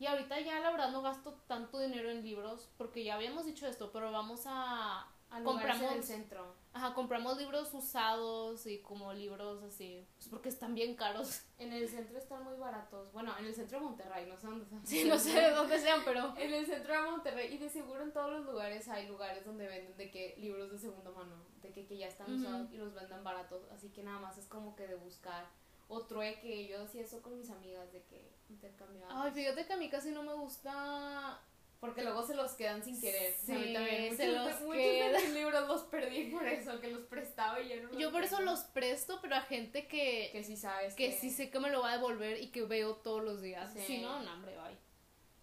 [0.00, 3.66] Y ahorita ya la verdad no gasto tanto dinero en libros porque ya habíamos dicho
[3.66, 6.54] esto, pero vamos a A lugares en el compramos centro.
[6.72, 11.42] Ajá, compramos libros usados y como libros así, pues porque están bien caros.
[11.58, 13.12] En el centro están muy baratos.
[13.12, 14.86] Bueno, en el centro de Monterrey, no sé dónde están.
[14.86, 16.32] Sí, no sé de dónde sean, pero...
[16.38, 19.66] En el centro de Monterrey y de seguro en todos los lugares hay lugares donde
[19.66, 22.40] venden de que libros de segunda mano, de que, que ya están Ujú.
[22.40, 25.46] usados y los venden baratos, así que nada más es como que de buscar
[25.88, 29.24] o trueque, yo hacía eso con mis amigas de que intercambiábamos.
[29.24, 31.42] Ay, fíjate que a mí casi no me gusta...
[31.80, 33.32] Porque luego se los quedan sin querer.
[33.34, 34.16] Sí, a mí también.
[34.16, 37.68] se Muchos, los muchos de mis libros los perdí por eso, que los prestaba y
[37.68, 41.12] ya no Yo por eso los presto, pero a gente que, Que sí sabes que
[41.12, 43.72] sí sé que me lo va a devolver y que veo todos los días.
[43.72, 43.80] Sí.
[43.86, 44.76] Si no, no, hombre, bye.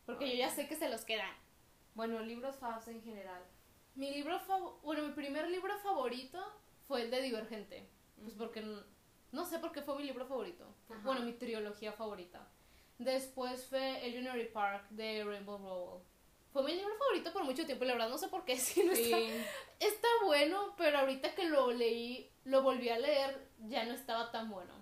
[0.05, 1.33] Porque yo ya sé que se los quedan.
[1.93, 3.41] Bueno, libros faves en general.
[3.95, 6.43] Mi libro favorito, bueno, mi primer libro favorito
[6.85, 7.87] fue el de Divergente.
[8.21, 8.61] Pues porque,
[9.35, 10.65] no sé por qué fue mi libro favorito.
[10.89, 11.01] Ajá.
[11.03, 12.47] Bueno, mi trilogía favorita.
[12.97, 16.01] Después fue Eleanor Park de Rainbow Rowell.
[16.53, 18.55] Fue mi libro favorito por mucho tiempo la verdad no sé por qué.
[18.57, 19.27] Si no está, Sí.
[19.79, 24.49] está bueno, pero ahorita que lo leí, lo volví a leer, ya no estaba tan
[24.49, 24.73] bueno.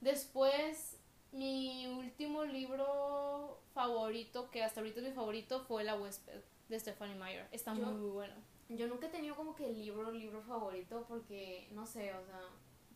[0.00, 0.96] Después,
[1.32, 7.16] mi último libro favorito, que hasta ahorita es mi favorito, fue La huésped de Stephanie
[7.16, 7.48] Meyer.
[7.52, 8.34] Está Yo- muy bueno.
[8.68, 12.40] Yo nunca he tenido como que el libro, libro favorito porque, no sé, o sea,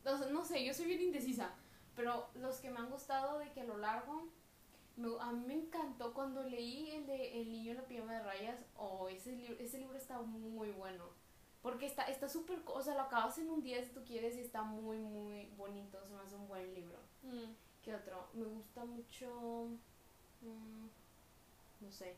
[0.04, 1.50] o sea, no sé, yo soy bien indecisa,
[1.96, 4.28] pero los que me han gustado de que a lo largo,
[4.96, 8.22] me- a mí me encantó cuando leí el de El niño en la pijama de
[8.22, 11.04] rayas, oh, ese, libro ese libro está muy bueno,
[11.62, 14.36] porque está está súper, co- o sea, lo acabas en un día si tú quieres
[14.36, 16.98] y está muy, muy bonito, se me hace un buen libro.
[17.22, 17.52] Mm.
[17.82, 18.28] ¿Qué otro?
[18.34, 19.68] Me gusta mucho...
[20.40, 20.86] mm,
[21.82, 22.16] no sé.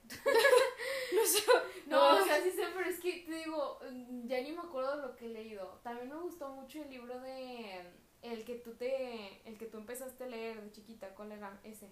[1.14, 1.42] No sé.
[1.86, 4.96] No, o sea, sí sé, pero es que te digo, mm, ya ni me acuerdo
[4.96, 5.80] lo que he leído.
[5.82, 7.82] También me gustó mucho el libro de
[8.22, 11.60] el que tú te el que tú empezaste a leer de chiquita, ¿cuál era?
[11.62, 11.90] Ese,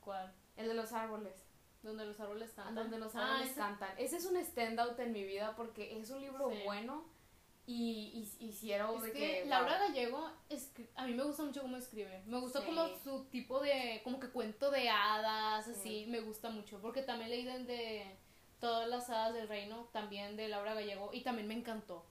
[0.00, 0.32] ¿Cuál?
[0.56, 1.34] el de los árboles,
[1.82, 2.74] Donde los árboles cantan.
[2.74, 3.98] donde los Ah, árboles ese- cantan.
[3.98, 6.60] Ese es un standout en mi vida porque es un libro Sí.
[6.64, 7.04] bueno
[7.66, 9.78] y, y hicieron Es de que, que Laura.
[9.78, 10.30] Gallego,
[10.96, 12.22] a mí me gusta mucho cómo escribe.
[12.26, 12.66] Me gusta Sí.
[12.66, 16.80] como su tipo de, como que cuento de hadas, así, me gusta mucho.
[16.80, 18.16] Porque también leí de
[18.60, 22.04] todas las hadas del reino, también de Laura Gallego, y también me encantó.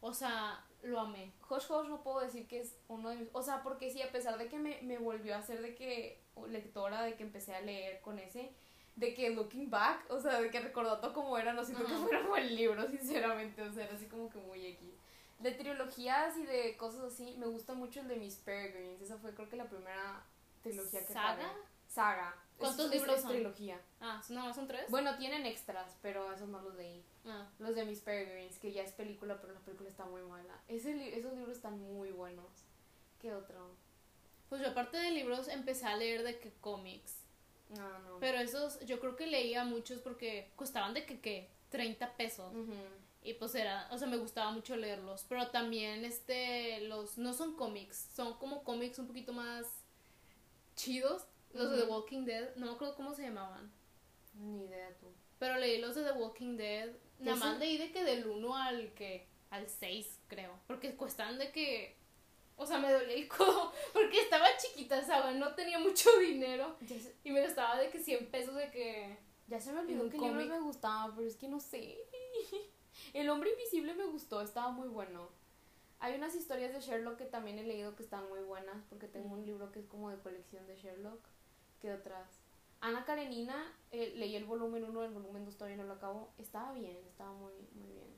[0.00, 1.32] O sea, lo amé.
[1.48, 3.28] Hush Hush no puedo decir que es uno de mis...
[3.32, 6.20] O sea, porque sí, a pesar de que me, me volvió a hacer de que
[6.48, 8.50] lectora, de que empecé a leer con ese,
[8.96, 12.02] de que looking back, o sea, de que recordando cómo era, no siento que Ajá.
[12.02, 14.90] fuera buen libro, sinceramente, o sea, era así como que muy X.
[15.38, 19.34] De trilogías y de cosas así, me gusta mucho el de Miss Peregrines, esa fue
[19.34, 20.22] creo que la primera
[20.62, 21.32] trilogía que ¿Saga?
[21.46, 21.60] acabé.
[21.88, 22.36] Saga.
[22.58, 23.30] ¿Cuántos Es- libros es son?
[23.32, 23.80] trilogía.
[24.00, 24.84] Ah, ¿no son tres?
[24.90, 27.02] Bueno, tienen extras, pero esos no los leí.
[27.24, 30.60] Ah, Los de Miss Peregrines, que ya es película, pero la película está muy mala.
[30.68, 32.46] Ese li- esos libros están muy buenos.
[33.20, 33.74] ¿Qué otro?
[34.50, 37.14] pues yo aparte de libros empecé a leer de que cómics.
[37.76, 38.18] No, no.
[38.20, 41.48] Pero esos yo creo que leía muchos porque costaban de que, ¿qué?
[41.70, 42.52] 30 pesos.
[43.22, 45.24] Y pues era, o sea, me gustaba mucho leerlos.
[45.28, 49.66] Pero también, este, los, no son cómics, son como cómics un poquito más
[50.74, 51.26] chidos.
[51.52, 51.90] Los de The.
[51.90, 53.72] Walking Dead, no me acuerdo cómo se llamaban.
[54.34, 55.06] Ni idea tú.
[55.38, 56.90] Pero leí los de The Walking Dead.
[57.18, 60.58] Nada más leí de que del 1 al que, al 6, creo.
[60.66, 61.96] Porque cuestan de que,
[62.62, 63.72] o sea, me dolía el codo.
[63.92, 65.36] Porque estaba chiquita, ¿sabes?
[65.36, 66.76] No tenía mucho dinero.
[66.86, 69.18] Se, Y me gastaba de que 100 pesos de que...
[69.48, 71.98] ya se me olvidó un qué libro me gustaba, pero es que no sé.
[73.14, 75.28] El hombre invisible me gustó, estaba muy bueno.
[76.00, 79.34] Hay unas historias de Sherlock que también he leído que están muy buenas, porque tengo
[79.34, 81.20] un libro que es como de colección de Sherlock.
[81.80, 82.40] ¿Qué otras?
[82.80, 86.32] Ana Karenina, eh, leí el volumen 1, el volumen 2 todavía no lo acabo.
[86.38, 88.14] Estaba bien, estaba muy, muy bien.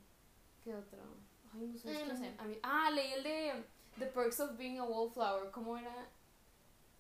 [0.63, 1.01] ¿Qué otro?
[1.53, 1.91] Ay, no sé.
[1.91, 2.23] es Eh, que no sé.
[2.31, 3.65] mí- a mí- ah, leí el de
[3.99, 5.51] The Perks of Being a Wallflower.
[5.51, 5.95] ¿Cómo era?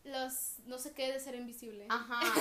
[0.04, 1.86] Los, no sé qué de ser invisible.
[1.88, 2.20] Ajá.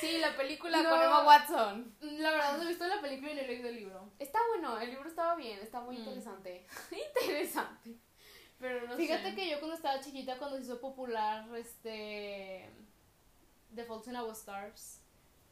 [0.00, 0.90] Sí, la película No.
[0.90, 1.92] con Emma Watson.
[2.00, 4.12] La verdad no he visto la película y no he leído el libro.
[4.20, 6.00] Está bueno, el libro estaba bien, está muy Mm.
[6.00, 6.66] interesante.
[7.16, 7.96] interesante.
[8.60, 9.34] Pero no Fíjate sé.
[9.34, 12.68] que yo cuando estaba chiquita, cuando se hizo popular este
[13.74, 15.00] The Fault in Our Stars,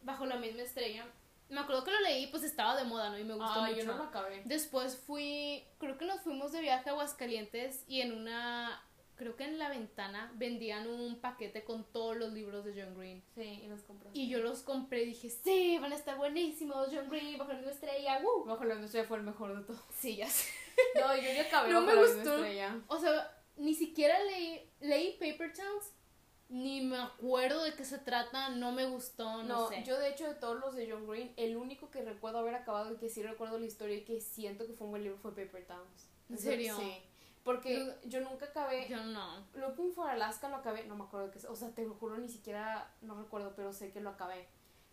[0.02, 1.06] bajo la misma estrella,
[1.48, 3.18] me acuerdo que lo leí, pues estaba de moda, ¿no?
[3.18, 3.76] Y me gustó Ah, mucho.
[3.80, 4.42] yo no lo acabé.
[4.44, 8.82] Después fui, creo que nos fuimos de viaje a Aguascalientes y en una,
[9.14, 13.22] creo que en la ventana vendían un paquete con todos los libros de John Green.
[13.34, 14.10] Sí, y los compré.
[14.12, 17.58] Y yo los compré y dije, sí, van a estar buenísimos, John Green, bajo la
[17.58, 18.44] misma estrella, ¡woo!
[18.44, 19.80] Bajo la misma estrella fue el mejor de todos.
[19.96, 20.50] Sí, ya sé.
[20.94, 22.34] No, yo ya acabé No bajo me la gustó.
[22.36, 22.80] estrella.
[22.88, 25.92] O sea, ni siquiera leí, leí Paper Towns,
[26.48, 29.82] ni me acuerdo de qué se trata, no me gustó, no, No, sé.
[29.84, 32.92] yo de hecho de todos los de John Green, el único que recuerdo haber acabado
[32.92, 35.32] y que sí recuerdo la historia y que siento que fue un buen libro fue
[35.34, 36.08] Paper Towns.
[36.30, 36.76] ¿En serio?
[36.78, 36.92] Sí.
[37.44, 38.88] Porque yo nunca acabé.
[38.88, 39.46] Yo no.
[39.54, 41.44] Looking for Alaska lo acabé, no me acuerdo qué es.
[41.44, 44.48] O sea, te lo juro, ni siquiera no recuerdo, pero sé que lo acabé.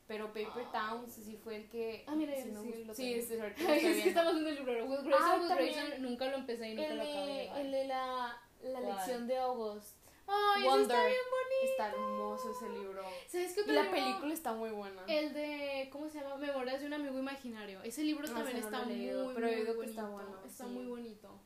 [0.06, 0.89] Pero Paper Ah.
[0.92, 2.04] Towns sí fue el que.
[2.08, 4.86] Ah, mira, sí, sí, lo sí, ahorita lo es que estamos viendo el libro.
[4.86, 5.50] With Grace Ah, With.
[5.56, 7.26] Grace, nunca lo empecé y nunca El lo acabé.
[7.26, 9.98] de, el de la, la lección de August.
[10.28, 10.82] Ay, Wonder.
[10.98, 11.72] está bien bonito.
[11.72, 13.04] Está hermoso ese libro.
[13.28, 13.92] ¿Sabes qué Y la libro?
[13.98, 15.04] película está muy buena.
[15.08, 16.36] El de, ¿cómo se llama?
[16.38, 17.82] Memorias de un amigo imaginario.
[17.84, 19.84] Ese libro Ah, también no está leído, muy, pero que bonito.
[19.84, 20.70] está bueno, Está sí.
[20.72, 21.40] muy bonito.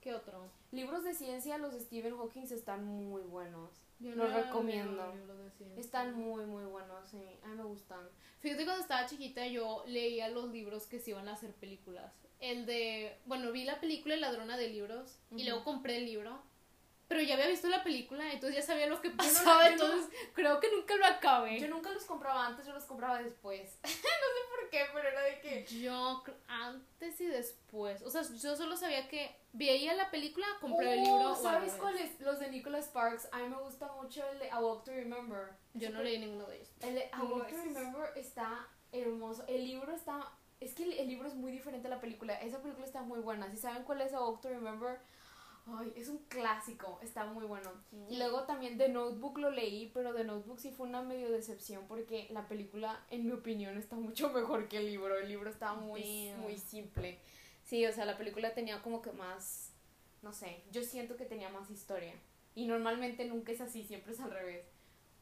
[0.00, 0.50] ¿Qué otro?
[0.72, 3.70] Libros de ciencia, los de Stephen Hawking están muy buenos.
[3.98, 5.12] Yo Los recomiendo.
[5.76, 7.22] Están muy, muy buenos, sí.
[7.44, 8.08] A mí me gustan.
[8.40, 12.14] Fíjate, cuando estaba chiquita yo leía los libros que se iban a hacer películas.
[12.40, 16.40] El de, bueno, vi la película El ladrona de libros y luego compré el libro.
[17.10, 19.10] Pero ya había visto la película, entonces ya sabía lo que
[19.50, 21.58] pasaba, no- entonces creo que nunca lo acabé.
[21.58, 23.78] Yo nunca los compraba antes, yo los compraba después.
[23.82, 24.00] no sé
[24.48, 25.66] por qué, pero era de que.
[25.66, 31.00] Yo antes y después, o sea, yo solo sabía que veía la película, compré el
[31.00, 31.32] Oh, libro.
[31.32, 31.74] o al ¿Sabes revés.
[31.80, 32.20] cuál es?
[32.20, 33.28] Los de Nicholas Sparks.
[33.32, 35.50] A mí me gusta mucho el de A Walk to Remember.
[35.74, 36.68] Yo no leí ninguno de ellos.
[36.80, 37.56] El de A Walk to.
[37.56, 39.44] Remember está hermoso.
[39.48, 40.30] El libro está.
[40.60, 42.34] Es que el, el libro es muy diferente a la película.
[42.40, 43.50] Esa película está muy buena.
[43.50, 45.00] Si saben cuál es A Walk to Remember,
[45.78, 47.70] Ay, es un clásico, está muy bueno.
[48.08, 51.86] Y luego también The Notebook lo leí, pero The Notebook sí fue una medio decepción
[51.86, 55.18] porque la película, en mi opinión, está mucho mejor que el libro.
[55.18, 57.18] El libro estaba muy, muy simple.
[57.64, 59.72] Sí, o sea, la película tenía como que más,
[60.22, 62.14] no sé, yo siento que tenía más historia.
[62.54, 64.66] Y normalmente nunca es así, siempre es al revés.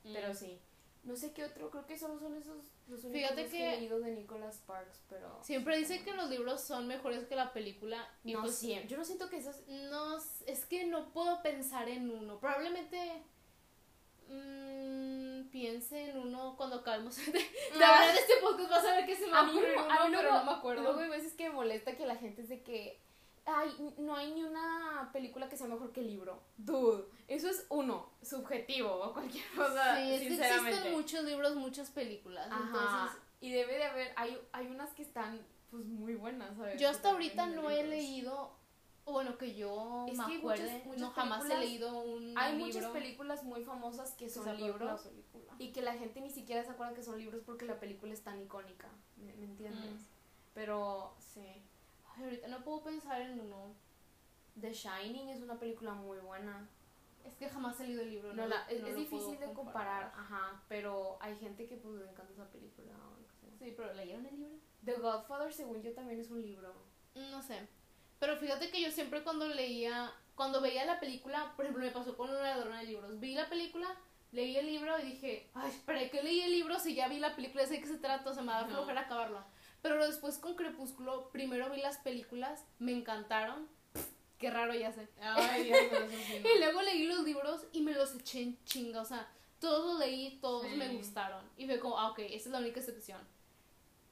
[0.03, 0.59] Pero sí.
[1.05, 3.89] No sé qué otro, creo que solo son esos los Fíjate que...
[3.89, 5.39] de Nicholas Sparks, pero...
[5.43, 8.09] Siempre dice que los libros son mejores que la película.
[8.25, 8.89] Y No pues, siempre.
[8.89, 9.67] Yo no siento que esos...
[9.69, 12.39] No, es que no puedo pensar en uno.
[12.41, 13.23] Probablemente
[14.29, 18.71] mm, piense en uno cuando acabemos de, de hablar de este podcast.
[18.71, 20.39] Vas a ver que se me A mí, ocurre no- uno, a mí pero luego-
[20.39, 20.83] no me acuerdo.
[20.83, 23.01] Luego hay veces que me molesta que la gente es de que.
[23.51, 26.43] Ay, no hay ni una película que sea mejor que el libro.
[26.59, 29.97] Dude, eso es uno, subjetivo o cualquier cosa.
[29.97, 32.47] sí, es que existen muchos libros, muchas películas.
[32.51, 32.65] Ajá.
[32.67, 34.13] Entonces, y debe de haber.
[34.17, 36.79] Hay, hay unas que están, pues, muy buenas, ¿sabes?
[36.81, 38.51] yo hasta ahorita no he leído,
[39.07, 42.37] bueno, que yo Es me que hay acuerde, muchas- muchas no jamás he leído un
[42.37, 45.09] Hay libro muchas películas muy famosas que son libros.
[45.59, 48.23] Y que la gente ni siquiera se acuerda que son libros porque la película es
[48.23, 48.89] tan icónica.
[49.17, 49.91] ¿Me, me entiendes?
[49.93, 50.05] Mm.
[50.55, 51.63] Pero, sí.
[52.19, 53.75] Ay, ahorita no puedo pensar en uno.
[54.61, 56.69] The Shining es una película muy buena.
[57.25, 58.33] Es que jamás he leído el libro.
[58.33, 61.95] No, lo- la- es, no es difícil de comparar, ajá, pero hay gente que pues
[61.97, 63.65] le encanta esa película o que.
[63.65, 64.57] Sí, pero ¿leyeron el libro?
[64.85, 66.75] The Godfather, según yo, también es un libro.
[67.15, 67.69] No sé.
[68.19, 72.17] Pero fíjate que yo siempre cuando leía, cuando veía la película, por ejemplo, me pasó
[72.17, 73.21] con una ladrona de libros.
[73.21, 73.87] Vi la película,
[74.33, 77.35] leí el libro y dije, ay, ¿para qué leí el libro si ya vi la
[77.37, 77.67] película?
[77.67, 78.93] Sé qué se trata, o sea, me va a dar Ajá.
[79.83, 83.69] Pero después con Crepúsculo, primero vi las películas, me encantaron.
[84.39, 85.09] Qué raro, ya sé.
[85.21, 85.79] Ay, Dios,
[86.55, 89.29] Y luego leí los libros y me los eché en chinga, o sea,
[89.61, 90.77] todos los leí, todos Sí.
[90.77, 91.45] me gustaron.
[91.57, 93.21] Y fue como, ah, ok, esa es la única excepción.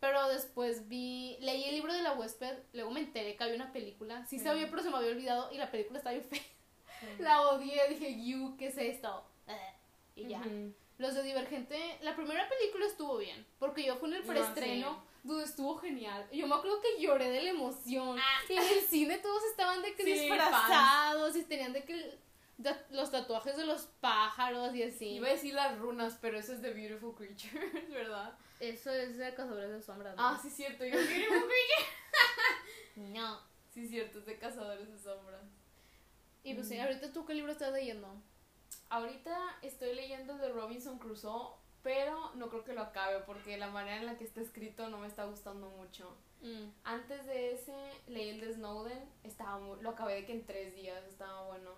[0.01, 3.73] Pero después vi, leí el libro de la huésped, luego me enteré que había una
[3.73, 4.27] película.
[4.27, 4.45] Sí, Sí.
[4.45, 6.41] sabía, pero se me había olvidado y la película está bien fea.
[6.41, 7.07] Sí.
[7.21, 9.25] La odié, dije, you, ¿qué es esto?
[9.49, 9.73] Eh,
[10.17, 10.43] Y ya.
[10.99, 15.45] Los de Divergente, la primera película estuvo bien, porque yo fui en el No, donde
[15.45, 16.27] estuvo genial.
[16.33, 18.19] Yo me acuerdo que lloré de la emoción.
[18.49, 22.19] Y en el cine todos estaban de que Sí, disfrazados y tenían de que
[22.91, 25.09] los tatuajes de los pájaros y así.
[25.17, 28.33] Iba a decir las runas, pero eso es de Beautiful Creatures, ¿verdad?
[28.61, 30.17] Eso es de Cazadores de Sombras.
[30.17, 30.23] ¿no?
[30.27, 30.85] Ah, sí, cierto.
[30.85, 31.89] Yo Beautiful Creatures.
[32.97, 33.41] no.
[33.75, 35.43] Sí, cierto, es de Cazadores de Sombras.
[36.45, 36.81] Y pues sí, Mm.
[36.83, 38.09] ahorita tú qué libro estás leyendo.
[38.89, 43.99] Ahorita estoy leyendo de Robinson Crusoe, pero no creo que lo acabe porque la manera
[43.99, 46.17] en la que está escrito no me está gustando mucho.
[46.43, 46.71] Mm.
[46.83, 47.77] Antes de ese
[48.09, 51.71] leí el de Snowden, estaba muy- lo acabé de que en tres días, estaba bueno.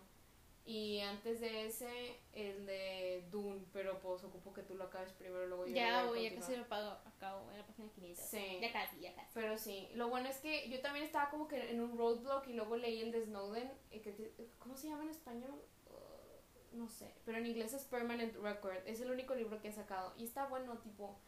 [0.64, 5.46] Y antes de ese, el de Dune, pero pues ocupo que tú lo acabes primero,
[5.46, 8.24] luego yo Ya lo voy, ya casi lo pago, acabo en la página 500.
[8.24, 8.58] Sí.
[8.62, 9.30] Ya casi, ya casi.
[9.34, 12.54] Pero sí, lo bueno es que yo también estaba como que en un roadblock y
[12.54, 15.62] luego leí el de Snowden, eh, que- ¿cómo se llama en español?
[16.72, 20.12] No sé, pero en inglés es Permanent Record, es el único libro que he sacado
[20.18, 21.18] y está bueno, tipo,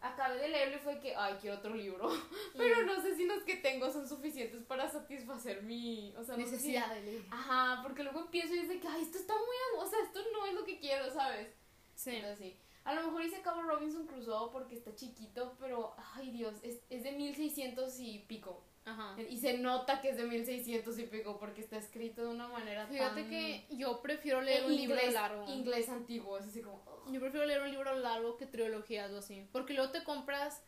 [0.00, 2.08] acabé de leerlo y fue que, ay, quiero otro libro,
[2.56, 6.44] pero no sé si los que tengo son suficientes para satisfacer mi, o sea, no
[6.44, 7.22] sé si- Necesidad de leer.
[7.30, 10.20] Ajá, porque luego empiezo y es de que, ay, esto está muy, o sea, esto
[10.32, 11.48] no es lo que quiero, ¿sabes?
[11.94, 12.22] Sí.
[12.38, 12.56] Sí.
[12.84, 17.02] A lo mejor hice acabo Robinson Crusoe porque está chiquito, pero, ay Dios, es, es
[17.02, 18.62] de 1600 y pico.
[18.86, 19.16] Ajá.
[19.20, 22.86] Y se nota que es de 1600 y pico porque está escrito de una manera
[22.86, 23.30] Fíjate tan...
[23.30, 25.44] que yo prefiero leer en un libro inglés- largo.
[25.52, 26.82] Inglés antiguo, es así como...
[26.86, 27.12] oh.
[27.12, 29.44] Yo prefiero leer un libro largo que trilogías o así.
[29.52, 30.62] Porque luego te compras,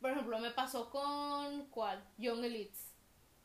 [0.00, 2.02] por ejemplo, me pasó con, ¿cuál?
[2.16, 2.92] Young Elites.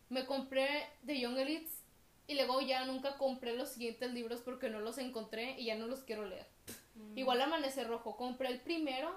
[0.10, 1.84] Me compré de Young Elites
[2.28, 5.88] y luego ya nunca compré los siguientes libros porque no los encontré y ya no
[5.88, 6.46] los quiero leer.
[6.94, 7.18] Mm.
[7.18, 9.12] Igual Amanecer Rojo, compré el primero,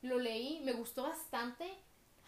[0.00, 1.66] lo leí, me gustó bastante.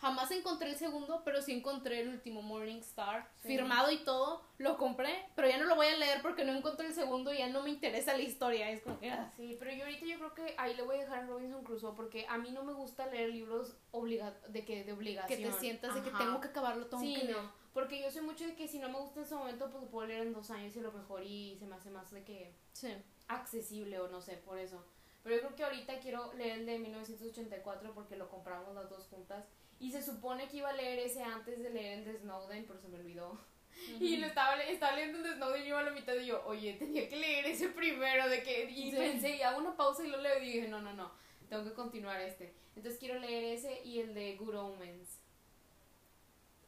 [0.00, 3.48] Jamás encontré el segundo, pero sí encontré el último Morning Star, Sí.
[3.48, 4.42] firmado y todo.
[4.58, 7.38] Lo compré, pero ya no lo voy a leer porque no encontré el segundo y
[7.38, 8.70] ya no me interesa la historia.
[8.70, 9.10] Es como que.
[9.10, 9.32] ah.
[9.36, 11.94] Sí, pero yo ahorita yo creo que ahí le voy a dejar a Robinson Crusoe
[11.96, 15.52] porque a mí no me gusta leer libros obliga de que de que obligación.
[15.52, 16.18] te sientas de que Ajá.
[16.18, 18.88] tengo que acabarlo, tengo Sí, que no, porque yo soy mucho de que si no
[18.90, 20.92] me gusta en ese momento, pues lo puedo leer en dos años y a lo
[20.92, 22.92] mejor y se me hace más de que Sí.
[23.28, 24.82] accesible o no sé, por eso.
[25.22, 29.06] Pero yo creo que ahorita quiero leer el de 1984 porque lo compramos las dos
[29.08, 29.44] juntas.
[29.78, 32.78] Y se supone que iba a leer ese antes de leer el de Snowden, pero
[32.80, 33.38] se me olvidó.
[34.00, 36.26] Y lo estaba, le- estaba leyendo el de Snowden y iba a la mitad y
[36.26, 38.28] yo, oye, tenía que leer ese primero.
[38.28, 38.96] de que Y Sí.
[38.96, 41.12] pensé, y hago una pausa y lo leo y dije, no, no, no,
[41.50, 42.54] tengo que continuar este.
[42.74, 45.18] Entonces quiero leer ese y el de Good Omens.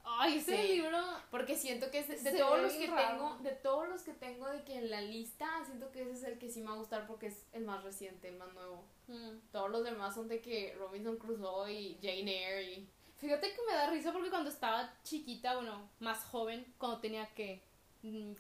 [0.05, 0.69] Ay, ese Sí.
[0.77, 0.99] libro.
[1.31, 3.09] Porque siento que es de, todos los que raro.
[3.11, 6.23] tengo, de todos los que tengo de que en la lista, siento que ese es
[6.25, 8.85] el que sí me va a gustar porque es el más reciente, el más nuevo.
[9.09, 9.39] Mm.
[9.53, 12.89] Todos los demás son de que Robinson Crusoe y Jane Eyre y...
[13.19, 17.63] Fíjate que me da risa porque cuando estaba chiquita, bueno, más joven, cuando tenía que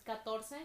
[0.04, 0.56] 14,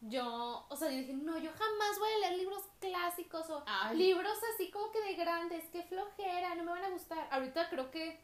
[0.00, 3.96] yo, o sea, yo dije, no, yo jamás voy a leer libros clásicos o Ay.
[3.96, 7.28] libros así como que de grandes, qué flojera, no me van a gustar.
[7.30, 8.20] Ahorita creo que,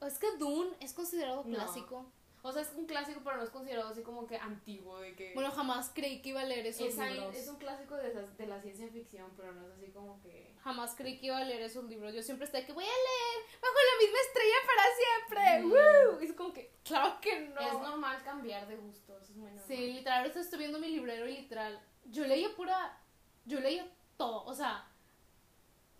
[0.00, 2.04] es que Dune es considerado No.
[2.44, 5.32] O sea, es un clásico, pero no es considerado así como que antiguo, de que...
[5.32, 7.36] Bueno, jamás creí que iba a leer esos es, libros.
[7.36, 10.52] es un clásico de, esas- de la ciencia ficción, pero no es así como que...
[10.60, 12.12] Jamás creí que iba a leer esos libros.
[12.12, 15.62] Yo siempre estaba que voy a leer bajo la misma estrella para siempre.
[15.62, 15.70] Mm.
[15.70, 16.20] ¡Woo!
[16.20, 17.60] Y es como que, claro que no.
[17.60, 19.64] Es normal cambiar de gustos, es muy normal.
[19.68, 23.00] Sí, literal, ahorita estoy viendo mi librero y literal, yo leía pura,
[23.44, 24.88] yo leía todo, o sea,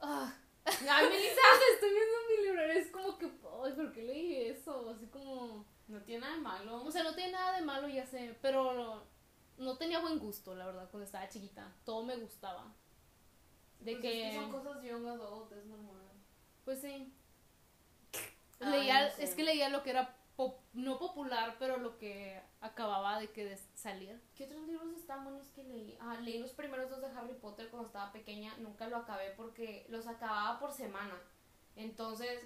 [0.01, 1.41] ah, Ay, Melissa,
[1.75, 4.91] estoy viendo mi librero, es como que, ay, ¿por qué leí eso?
[4.91, 6.85] Así como, no tiene nada de malo.
[6.85, 9.03] o sea, no tiene nada de malo, ya sé, pero no,
[9.59, 12.73] no tenía buen gusto, la verdad, cuando estaba chiquita, todo me gustaba.
[13.81, 16.11] De Pues que, es que son cosas young adult, es normal.
[16.65, 17.13] pues sí,
[18.61, 19.25] Ay, leía, no sé.
[19.25, 23.45] es que leía lo que era pop- no popular, pero lo que acababa de que
[23.45, 24.21] de salir.
[24.37, 25.97] ¿Qué otros libros están buenos que leí?
[26.01, 28.57] Ah, leí los primeros dos de Harry Potter cuando estaba pequeña.
[28.59, 31.19] Nunca lo acabé porque los acababa por semana.
[31.75, 32.41] Entonces,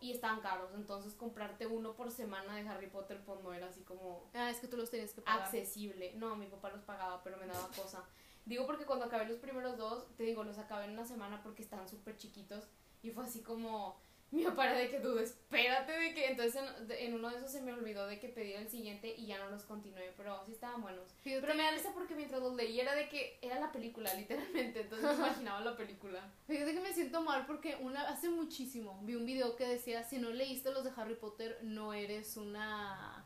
[0.00, 0.70] y estaban caros.
[0.74, 4.58] Entonces, comprarte uno por semana de Harry Potter, pues no era así como Ah, es
[4.60, 5.42] que tú los tenías que pagar.
[5.42, 6.12] accesible.
[6.16, 8.04] No, mi papá los pagaba, pero me daba cosa.
[8.44, 11.62] Digo porque cuando acabé los primeros dos, te digo, los acabé en una semana porque
[11.62, 12.68] estaban súper chiquitos.
[13.02, 13.98] Y fue así como,
[14.30, 16.26] mi papá era de que tú, espérate de que.
[16.30, 19.14] Entonces en, de- en uno de esos se me olvidó de que pedí el siguiente
[19.16, 21.12] y ya no los continué, pero sí estaban buenos.
[21.22, 24.12] Fíjate- Pero me da risa porque mientras los leí era de que era la película,
[24.14, 24.80] literalmente.
[24.80, 26.20] Entonces me imaginaba la película.
[26.48, 30.18] Fíjate que me siento mal porque una hace muchísimo vi un video que decía si
[30.18, 33.24] no leíste los de Harry Potter no eres una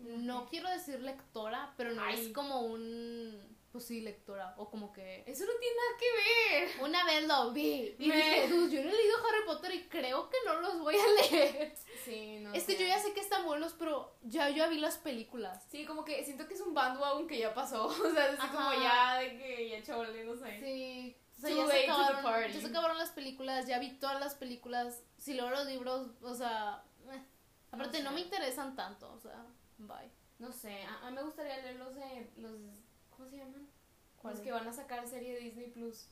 [0.00, 2.18] no quiero decir lectora, pero no Ay.
[2.20, 3.38] es como un
[3.70, 6.06] pues sí lectora o como que Eso no tiene nada que
[6.76, 6.84] ver.
[6.88, 9.88] una vez lo vi y Me- dije, "Dude, yo no he leído Harry Potter y
[9.88, 10.98] creo que no los voy a
[11.32, 11.74] leer.
[12.04, 12.52] Sí, no.
[12.52, 15.64] es que yo ya sé que están buenos, pero ya yo ya vi las películas.
[15.70, 17.86] Sí, como que siento que es un bandwagon que ya pasó.
[18.10, 20.58] O sea, es como ya de que ya chole, no sé.
[20.60, 24.34] Sí, o sea, ya se, acabaron, ya se acabaron las películas, ya vi todas las
[24.34, 25.02] películas.
[25.16, 27.22] Si leo los libros, o sea, eh.
[27.70, 28.14] aparte no, sé.
[28.16, 29.46] me interesan tanto, o sea,
[29.78, 30.10] bye.
[30.38, 32.52] No sé, a, a mí me gustaría leer los de los
[33.20, 33.60] ¿cómo se llaman?
[33.62, 34.40] Los ¿Cuáles?
[34.40, 36.08] que van a sacar serie de Disney Plus.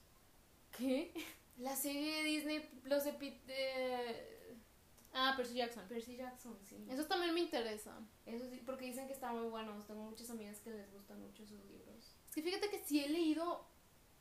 [0.77, 1.13] ¿Qué?
[1.59, 4.57] La serie de Disney, los de Pit- de
[5.15, 5.85] Ah, Percy Jackson.
[5.89, 6.87] Percy Jackson, sí.
[6.89, 7.99] Eso también me interesa.
[8.27, 9.87] Eso sí, porque dicen que están muy buenos.
[9.87, 12.15] Tengo muchas amigas que les gustan mucho sus libros.
[12.29, 13.65] Es que fíjate que sí he leído.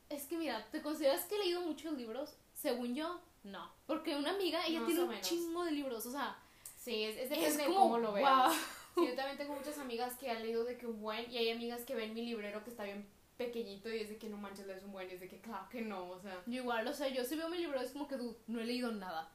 [0.10, 2.38] Es que mira, ¿te consideras que he leído muchos libros?
[2.54, 3.70] Según yo, no.
[3.86, 5.28] Porque una amiga, ella Más tiene un menos.
[5.28, 6.38] chingo de libros, o sea,
[6.78, 8.48] Sí, es, es es depende de como, cómo lo veas.
[8.48, 8.58] wow.
[9.10, 11.82] Yo también tengo muchas amigas que han leído de que un buen, y hay amigas
[11.84, 13.06] que ven mi librero que está bien
[13.38, 15.68] pequeñito y es de que no manches, lees un buen, y es de que claro
[15.70, 16.42] que no, o sea.
[16.48, 18.66] Yo igual, o sea, yo si veo mi libro es como que "Dude, no he
[18.66, 19.30] leído nada.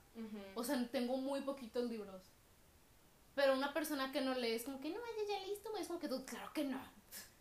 [0.55, 2.23] O sea, tengo muy poquitos libros.
[3.35, 5.99] Pero una persona que no lee es como que no, ya, ya leíste, es como
[5.99, 6.79] que tú, claro que no.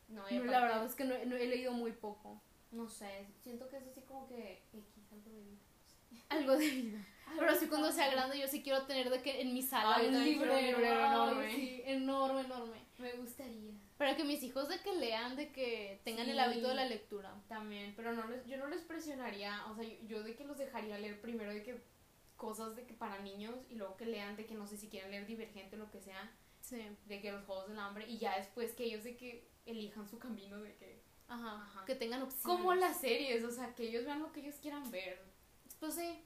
[0.07, 2.41] no, la verdad es que no, no he leído muy poco.
[2.71, 5.57] No sé, siento que es así como que X, algo de vida.
[6.29, 7.05] Algo de vida.
[7.37, 10.07] Pero así cuando sea grande yo sí quiero tener de que en mi sala Ay,
[10.07, 11.55] un librero, ay, enorme.
[11.55, 12.77] sí, enorme, enorme.
[12.97, 13.71] Me gustaría.
[13.97, 17.33] Para que mis hijos de que lean, de que tengan el hábito de la lectura.
[17.47, 20.57] También, pero no les, yo no les presionaría, o sea, yo, yo de que los
[20.57, 21.81] dejaría leer primero de que
[22.35, 25.11] cosas de que para niños y luego que lean de que no sé si quieren
[25.11, 26.81] leer Divergente o lo que sea, Sí.
[27.05, 30.17] de que los Juegos del Hambre y ya después que ellos de que elijan su
[30.19, 31.01] camino de que...
[31.27, 31.61] Ajá.
[31.61, 31.85] Ajá.
[31.85, 32.43] Que tengan opciones.
[32.45, 35.21] Como las series, o sea, que ellos vean lo que ellos quieran ver.
[35.79, 36.23] Pues sí.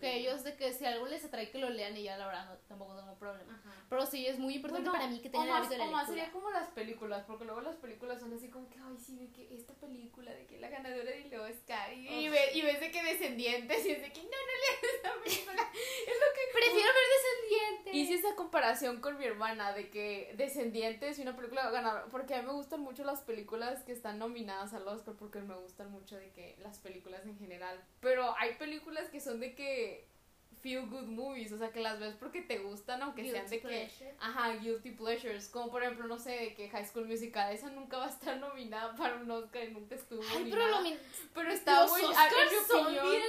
[0.00, 2.46] Que ellos de que si algo les atrae que lo lean y ya la verdad
[2.46, 3.54] no, tampoco tengo problema.
[3.54, 3.74] Ajá.
[3.88, 5.78] Pero sí es muy importante Bueno, para mí que o tengan el más, hábito de
[5.78, 8.78] la o más sería como las películas, porque luego las películas son así como que,
[8.78, 12.50] ay, sí, de que esta película, de que la ganadora del Oscar, y, y, ve-
[12.54, 15.62] y ves de que Descendientes, y es de que, no, no leas esa película.
[15.72, 17.94] es lo que Prefiero ver descendientes.
[17.94, 22.40] Hice esa comparación con mi hermana de que Descendientes y una película ganadora, porque a
[22.42, 26.16] mí me gustan mucho las películas que están nominadas al Oscar, porque me gustan mucho
[26.16, 29.85] de que las películas en general, pero hay películas que son de que
[30.66, 33.60] feel good movies, o sea, que las ves porque te gustan, aunque Guilty sean de
[33.60, 34.16] que pleasure.
[34.18, 37.98] Ajá, guilty pleasures, como por ejemplo, no sé, de que High School Musical, esa nunca
[37.98, 40.80] va a estar nominada para un Oscar y nunca estuvo Ay, ni pero nada.
[40.80, 40.96] lo
[41.34, 43.22] Pero está los muy Oscars mi son bien...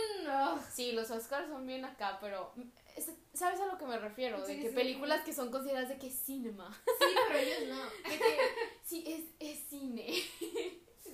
[0.73, 2.51] Sí, los Oscars son bien acá, pero
[2.95, 4.39] es- ¿sabes a lo que me refiero?
[4.41, 4.75] De Sí, que sí.
[4.75, 6.75] películas que son consideradas de que cinema.
[6.99, 7.83] Sí, pero ellos no.
[8.09, 8.37] De que
[8.83, 10.11] sí, es, es cine.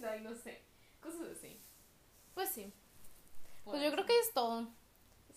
[0.09, 0.61] Ay, no sé.
[1.01, 1.59] Cosas así.
[2.33, 2.71] Pues sí.
[3.65, 4.69] Pues yo creo que es todo.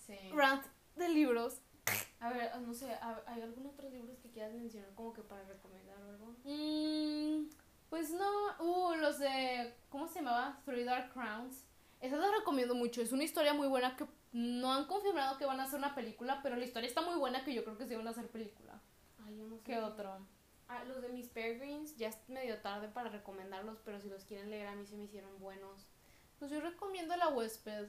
[0.05, 0.17] Sí.
[0.33, 0.65] Rant
[0.95, 1.61] de libros.
[2.19, 5.43] A ver, no sé, ¿ha- ¿hay algún otro libros que quieras mencionar como que para
[5.45, 6.35] recomendar o algo?
[6.43, 7.49] Mm,
[7.89, 8.31] pues no.
[8.59, 9.73] Uh, los de.
[9.89, 10.61] ¿Cómo se llamaba?
[10.65, 11.63] Three Dark Crowns.
[12.01, 13.01] Esa la recomiendo mucho.
[13.01, 16.41] Es una historia muy buena que no han confirmado que van a hacer una película,
[16.43, 18.79] pero la historia está muy buena que yo creo que sí van a hacer película.
[19.25, 19.63] Ay, yo no sé.
[19.63, 20.27] ¿Qué otro?
[20.67, 21.95] Ah, los de Miss Peregrines.
[21.95, 25.05] Ya es medio tarde para recomendarlos, pero si los quieren leer, a mí se me
[25.05, 25.87] hicieron buenos.
[26.39, 27.87] Pues yo recomiendo La Huésped.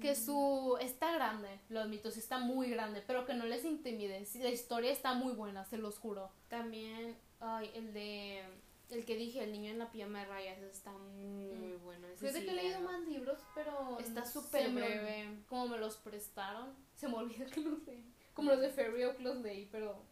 [0.00, 0.76] Que su.
[0.80, 4.24] Está grande, lo admito, sí está muy grande, pero que no les intimide.
[4.40, 6.30] La historia está muy buena, se los juro.
[6.48, 8.42] También, ay, el de.
[8.90, 12.06] El que dije, El niño en la pijama de rayas, está muy bueno.
[12.08, 13.98] Ese Fíjate sí, que he leído más libros, pero.
[13.98, 15.38] Está súper me- breve.
[15.48, 18.04] Como me los prestaron, se me olvida que los leí.
[18.34, 20.04] Como los de Fairy Oak los leí, pero.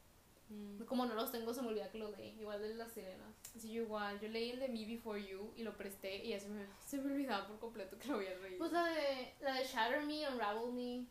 [0.50, 0.82] Mm.
[0.84, 2.38] Como no los tengo, se me olvida que los leí.
[2.40, 3.34] Igual de las sirenas.
[3.56, 4.18] Sí, yo igual.
[4.20, 6.98] Yo leí el de Me Before You y lo presté y ya se me, se
[6.98, 8.58] me olvidaba por completo que lo había leído.
[8.58, 11.06] Pues la de, la de Shatter Me, Unravel Me,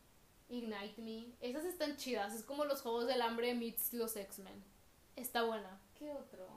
[0.50, 1.28] Ignite Me.
[1.42, 2.34] Esas están chidas.
[2.36, 4.64] Es como los Juegos del Hambre meets los X-Men.
[5.16, 5.80] Está buena.
[5.98, 6.48] ¿Qué otro?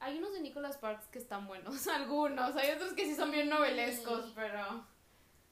[0.00, 2.56] Hay unos de Nicholas Sparks que están buenos, algunos.
[2.56, 4.32] Hay otros que sí son bien novelescos, Sí.
[4.34, 4.84] pero.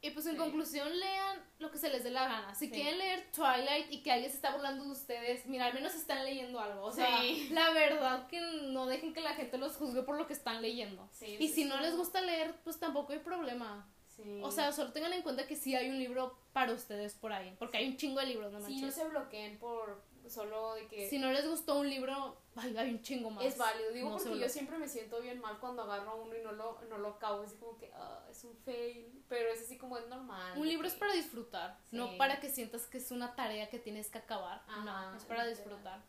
[0.03, 0.39] Y pues en Sí.
[0.39, 2.55] conclusión, lean lo que se les dé la gana.
[2.55, 2.73] Si Sí.
[2.73, 6.25] quieren leer Twilight y que alguien se está burlando de ustedes, mira, al menos están
[6.25, 6.85] leyendo algo.
[6.85, 7.49] O sea, Sí.
[7.53, 11.07] la verdad que no dejen que la gente los juzgue por lo que están leyendo.
[11.13, 11.65] Sí, Y sí, si sí.
[11.67, 13.87] no les gusta leer, pues tampoco hay problema.
[14.17, 14.41] Sí.
[14.43, 17.55] O sea, solo tengan en cuenta que sí hay un libro para ustedes por ahí.
[17.59, 18.83] Porque hay un chingo de libros, no sí, manches.
[18.83, 21.09] no se bloqueen por solo de que.
[21.09, 23.45] Si no les gustó un libro, ay, hay un chingo más.
[23.45, 26.43] Es válido, digo No porque yo siempre me siento bien mal cuando agarro uno y
[26.43, 29.77] no lo, no lo acabo, es como que ah, es un fail, pero es así
[29.77, 30.57] como es normal.
[30.57, 34.09] Un libro es para disfrutar, no para que sientas que es una tarea que tienes
[34.09, 34.63] que acabar.
[34.69, 36.01] Ajá, no, es para disfrutar.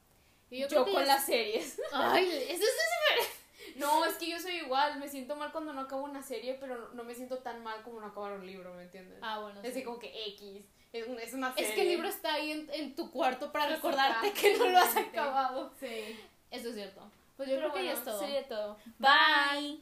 [0.49, 1.81] Y yo, Yo, con las series.
[1.93, 6.03] Ay, eso es No, es que yo soy igual, me siento mal cuando no acabo
[6.03, 9.19] una serie, pero no, me siento tan mal como no acabar un libro, ¿me entiendes?
[9.21, 9.61] Ah, bueno.
[9.61, 9.71] es sí.
[9.71, 11.69] así como que X, es, un- es una serie.
[11.69, 14.77] Es que el libro está ahí en, en tu cuarto para recordarte que no lo
[14.77, 15.71] has acabado.
[15.79, 16.19] Sí.
[16.51, 17.01] Eso es cierto.
[17.37, 18.19] Pues yo Pero creo que ya es todo.
[18.19, 18.77] sería todo.
[18.99, 19.79] Bye.